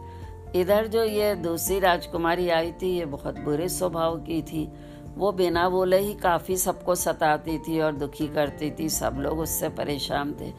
इधर 0.55 0.87
जो 0.87 1.02
ये 1.05 1.35
दूसरी 1.35 1.79
राजकुमारी 1.79 2.48
आई 2.48 2.72
थी, 2.72 2.96
ये 2.98 3.05
बहुत 3.05 3.38
बुरे 3.38 3.68
स्वभाव 3.68 4.16
की 4.16 4.42
थी। 4.42 4.68
वो 5.16 5.33
बिना 5.33 5.68
बोले 5.68 5.98
ही 5.98 6.14
काफ़ी 6.14 6.57
सबको 6.57 6.94
सताती 6.94 7.59
थी 7.59 7.81
और 7.81 7.92
दुखी 7.92 8.26
करती 8.29 8.70
थी। 8.70 8.88
सब 8.88 9.16
लोग 9.16 9.38
उससे 9.38 9.68
परेशान 9.68 10.35
थे। 10.40 10.52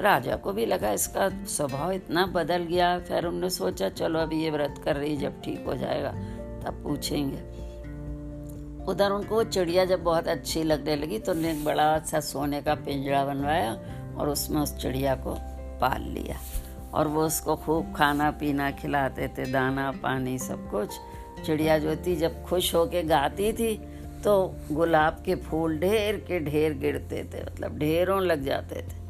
राजा 0.00 0.36
को 0.36 0.52
भी 0.52 0.66
लगा 0.66 0.90
इसका 0.90 1.28
स्वभाव 1.46 1.92
इतना 1.92 2.26
बदल 2.26 2.62
गया। 2.62 2.98
फिर 2.98 3.26
उन्होंने 3.26 3.50
सोचा, 3.50 3.88
चलो 3.88 4.18
अभी 4.18 4.42
ये 4.42 4.50
व्रत 4.50 4.80
कर 4.84 4.96
रही 4.96 5.16
जब 5.16 5.40
ठीक 5.42 5.64
हो 5.66 5.74
जाएगा, 5.74 6.10
तब 6.62 6.80
पूछेंगे। 6.84 7.38
उधर 8.88 9.10
उनको 9.10 9.42
चिड़िया 9.44 9.84
जब 9.84 10.02
बहुत 10.04 10.28
अच्छी 10.28 10.62
लगने 10.62 10.96
लगी 10.96 11.18
तो 11.18 11.32
उन्होंने 11.32 11.58
एक 11.58 11.64
बड़ा 11.64 11.98
सा 12.00 12.20
सोने 12.20 12.60
का 12.62 12.74
पिंजरा 12.74 13.24
बनवाया 13.24 13.72
और 14.18 14.28
उसमें 14.28 14.60
उस 14.62 14.76
चिड़िया 14.76 15.14
को 15.16 15.34
पाल 15.80 16.02
लिया। 16.02 16.38
और 16.94 17.08
वो 17.08 17.24
उसको 17.26 17.56
खूब 17.56 17.92
खाना 17.94 18.30
पीना 18.30 18.70
खिलाते 18.70 19.28
थे, 19.28 19.50
दाना, 19.52 19.90
पानी, 20.02 20.38
सब 20.38 20.70
कुछ। 20.70 20.90
चिड़िया 21.46 21.78
जो 21.78 21.96
थी, 21.96 22.16
जब 22.16 22.44
खुश 22.44 22.74
होके 22.74 23.02
गाती 23.02 23.52
थी 23.52 23.74
तो 24.24 24.54
गुलाब 24.72 25.22
के 25.26 25.34
फूल 25.34 25.78
ढेर 25.78 26.16
के 26.28 26.38
ढेर 26.40 26.74
गिरते 26.74 27.24
थे 27.24 27.42
मतलब 27.42 27.78
ढेरों 27.78 28.20
लग 28.22 28.44
जाते 28.44 28.82
थे। 28.82 29.02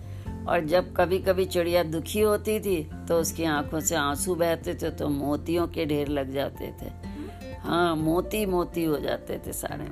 और 0.45 0.65
जब 0.65 0.93
कभी 0.97 1.19
कभी 1.19 1.45
चिड़िया 1.45 1.83
दुखी 1.83 2.21
होती 2.21 2.59
थी 2.61 2.83
तो 3.09 3.19
उसकी 3.21 3.45
आँखों 3.45 3.81
से 3.81 3.95
आँसू 3.97 4.35
बहते 4.35 4.75
थे 4.75 4.91
तो 4.91 5.09
मोतियों 5.09 5.67
के 5.69 5.87
ढेर 5.87 6.09
लग 6.09 6.33
जाते 6.33 6.73
थे। 6.83 7.13
हाँ 7.64 7.94
मोती 7.96 8.44
मोती 8.46 8.85
हो 8.85 8.98
जाते 9.00 9.38
थे 9.46 9.53
सारे। 9.53 9.85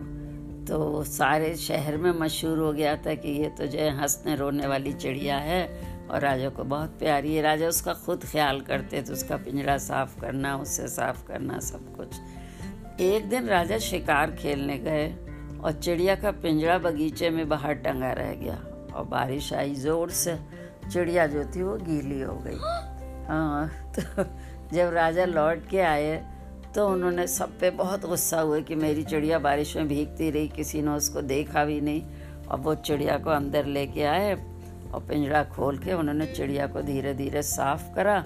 तो 0.66 1.02
सारे 1.04 1.54
शहर 1.56 1.96
में 1.96 2.10
मशहूर 2.12 2.58
हो 2.58 2.72
गया 2.72 2.94
था 2.96 3.14
कि 3.14 3.28
ये 3.32 3.48
तो 3.48 3.66
जो 3.66 3.78
है 3.78 3.90
हंसने 4.00 4.34
रोने 4.36 4.66
वाली 4.66 4.92
चिड़िया 4.92 5.36
है 5.38 5.62
और 6.10 6.20
राजा 6.20 6.48
को 6.48 6.64
बहुत 6.64 6.98
प्यारी 6.98 7.34
है। 7.34 7.42
राजा 7.42 7.68
उसका 7.68 7.92
खुद 7.96 8.24
ख्याल 8.24 8.60
करते 8.60 9.02
थे 9.02 9.12
उसका 9.12 9.36
पिंजरा 9.36 9.76
साफ़ 9.78 10.18
करना 10.20 10.56
उससे 10.56 10.88
साफ़ 10.88 11.24
करना 11.26 11.58
सब 11.60 11.94
कुछ। 11.96 13.00
एक 13.00 13.28
दिन 13.28 13.46
राजा 13.48 13.78
शिकार 13.80 14.30
खेलने 14.32 14.78
गए 14.78 15.08
और 15.60 15.72
चिड़िया 15.74 16.14
का 16.14 16.30
पिंजरा 16.32 16.78
बगीचे 16.78 17.30
में 17.30 17.48
बाहर 17.48 17.74
टंगा 17.76 18.12
रह 18.12 18.32
गया 18.34 18.54
और 18.94 19.04
बारिश 19.04 19.52
आई 19.52 19.74
ज़ोर 19.76 20.10
से। 20.10 20.38
चिड़िया 20.92 21.26
जो 21.26 21.44
थी 21.46 21.62
वो 21.62 21.76
गीली 21.78 22.20
हो 22.20 22.34
गई। 22.46 22.58
हाँ 23.28 23.68
तो 23.94 24.24
जब 24.72 24.92
राजा 24.94 25.24
लौट 25.24 25.68
के 25.68 25.80
आए 25.80 26.14
तो 26.74 26.88
उन्होंने 26.88 27.26
सब 27.26 27.58
पे 27.58 27.70
बहुत 27.70 28.06
गुस्सा 28.06 28.40
हुआ 28.40 28.60
कि 28.60 28.74
मेरी 28.74 29.02
चिड़िया 29.02 29.38
बारिश 29.38 29.76
में 29.76 29.88
भीगती 29.88 30.30
रही 30.30 30.48
किसी 30.48 30.82
ने 30.82 30.90
उसको 30.90 31.22
देखा 31.22 31.64
भी 31.64 31.80
नहीं। 31.80 32.02
और 32.48 32.60
वो 32.60 32.74
चिड़िया 32.74 33.16
को 33.18 33.30
अंदर 33.30 33.66
लेके 33.66 34.02
आए 34.02 34.32
और 34.94 35.00
पिंजरा 35.00 35.42
खोल 35.44 35.78
के 35.78 35.92
उन्होंने 35.92 36.26
चिड़िया 36.26 36.66
को 36.66 36.82
धीरे 36.82 37.14
धीरे 37.14 37.42
साफ़ 37.42 37.94
करा 37.94 38.20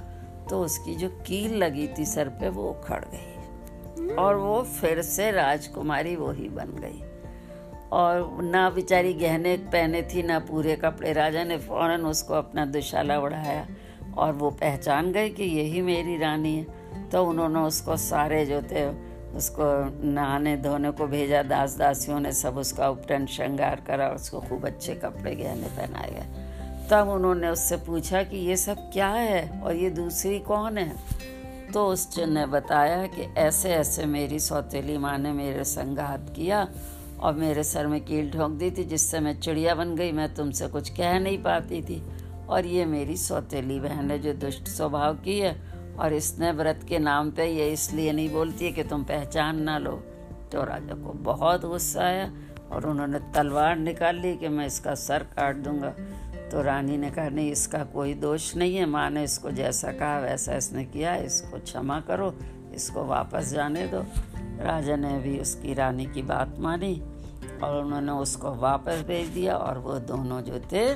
तो 0.50 0.60
उसकी 0.60 0.94
जो 0.94 1.08
कील 1.26 1.54
लगी 1.54 1.88
थी 1.88 2.04
सर 2.04 2.28
पे 2.28 2.48
वो 2.48 2.68
उखड़ 2.70 3.04
गई। 3.04 4.14
और 4.14 4.36
वो 4.36 4.62
फिर 4.62 5.02
से 5.02 5.30
राजकुमारी 5.30 6.16
वो 6.16 6.30
ही 6.30 6.48
बन 6.48 6.76
गई। 6.76 7.02
और 7.92 8.42
ना 8.42 8.68
बेचारी 8.70 9.12
गहने 9.14 9.56
पहने 9.72 10.02
थी 10.02 10.22
ना 10.22 10.38
पूरे 10.38 10.76
कपड़े। 10.76 11.12
राजा 11.12 11.44
ने 11.44 11.58
फ़ौरन 11.58 12.06
उसको 12.06 12.34
अपना 12.34 12.64
दुशाला 12.66 13.18
उड़ाया 13.18 13.66
और 14.18 14.32
वो 14.32 14.50
पहचान 14.50 15.12
गए 15.12 15.28
कि 15.28 15.44
यही 15.44 15.82
मेरी 15.82 16.16
रानी 16.18 16.56
है। 16.56 16.75
तो 17.12 17.24
उन्होंने 17.24 17.58
उसको 17.58 17.96
सारे 17.96 18.46
जो 18.46 18.62
थे, 18.62 18.88
उसको 19.36 19.64
नहाने 20.06 20.56
धोने 20.56 20.90
को 20.90 21.06
भेजा 21.06 21.42
दास 21.42 21.76
दासियों 21.76 22.20
ने 22.20 22.32
सब 22.32 22.56
उसका 22.56 22.88
उपटन, 22.88 23.26
श्रृंगार 23.26 23.82
करा, 23.86 24.08
उसको 24.08 24.40
खूब 24.40 24.66
अच्छे 24.66 24.94
कपड़े, 24.94 25.34
गहने 25.34 25.66
पहनाए 25.66 26.10
गए। 26.10 26.46
तब 26.90 27.08
उन्होंने 27.08 27.48
उससे 27.48 27.76
पूछा 27.76 28.22
कि 28.22 28.36
ये 28.36 28.56
सब 28.56 28.92
क्या 28.92 29.08
है 29.08 29.60
और 29.60 29.74
ये 29.74 29.90
दूसरी 29.90 30.38
कौन 30.38 30.78
है? 30.78 30.96
तो 31.72 31.86
उस 31.86 32.18
ने 32.18 32.46
बताया 32.46 33.06
कि 33.06 33.22
ऐसे 33.22 33.70
ऐसे 33.70 34.04
मेरी 34.04 34.38
सौतेली 34.38 34.98
माँ 34.98 35.18
ने 35.18 35.32
मेरे 35.32 35.64
संघात 35.64 36.32
किया 36.36 36.68
और 37.20 37.34
मेरे 37.34 37.64
सर 37.64 37.86
में 37.86 38.04
कील 38.04 38.30
ठोंक 38.30 38.52
दी 38.52 38.70
थी, 38.70 38.84
जिससे 38.84 39.20
मैं 39.20 39.40
चिड़िया 39.40 39.74
बन 39.74 39.94
गई, 39.96 40.12
मैं 40.12 40.34
तुमसे 40.34 40.66
कुछ 40.66 40.88
कह 40.88 41.18
नहीं 41.18 41.42
पाती 41.42 41.82
थी। 41.82 42.02
और 42.48 42.66
ये 42.66 42.84
मेरी 42.84 43.16
सौतेली 43.16 43.80
बहन 43.80 44.10
है 44.10 44.18
जो 44.18 44.32
दुष्ट 44.32 44.68
स्वभाव 44.68 45.14
की 45.14 45.38
है 45.38 45.75
और 45.98 46.12
इसने 46.12 46.50
व्रत 46.52 46.84
के 46.88 46.98
नाम 46.98 47.30
पे 47.30 47.46
ये 47.46 47.70
इसलिए 47.72 48.12
नहीं 48.12 48.30
बोलती 48.30 48.64
है 48.64 48.72
कि 48.72 48.84
तुम 48.84 49.04
पहचान 49.04 49.62
ना 49.62 49.78
लो। 49.78 49.92
तो 50.52 50.64
राजा 50.64 50.94
को 50.94 51.12
बहुत 51.24 51.64
गुस्सा 51.64 52.04
आया 52.04 52.30
और 52.72 52.86
उन्होंने 52.86 53.18
तलवार 53.34 53.76
निकाल 53.76 54.16
ली 54.16 54.36
कि 54.36 54.48
मैं 54.48 54.66
इसका 54.66 54.94
सर 54.94 55.22
काट 55.36 55.56
दूँगा। 55.56 55.94
तो 56.50 56.62
रानी 56.62 56.96
ने 56.96 57.10
कहा 57.10 57.28
नहीं 57.28 57.50
इसका 57.52 57.82
कोई 57.84 58.14
दोष 58.14 58.54
नहीं 58.56 58.76
है 58.76 58.86
माँ 58.86 59.08
ने 59.10 59.24
इसको 59.24 59.50
जैसा 59.50 59.92
कहा 59.92 60.18
वैसा 60.18 60.56
इसने 60.56 60.84
किया 60.84 61.14
इसको 61.16 61.58
क्षमा 61.58 62.00
करो 62.00 62.32
इसको 62.74 63.04
वापस 63.04 63.52
जाने 63.52 63.86
दो। 63.86 64.04
राजा 64.62 64.96
ने 64.96 65.18
भी 65.18 65.38
उसकी 65.38 65.74
रानी 65.74 66.06
की 66.06 66.22
बात 66.22 66.54
मानी 66.58 66.94
और 67.62 67.82
उन्होंने 67.84 68.12
उसको 68.12 68.54
वापस 68.54 69.04
भेज 69.08 69.28
दिया 69.28 69.56
और 69.56 69.78
वो 69.78 69.98
दोनों 70.06 70.40
जो 70.42 70.60
थे 70.72 70.86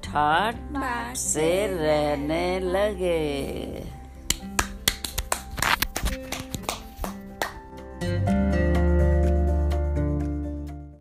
ठाट 0.00 1.16
से 1.16 1.50
रहने 1.66 2.60
लगे। 2.60 3.99
嗯 8.02 8.39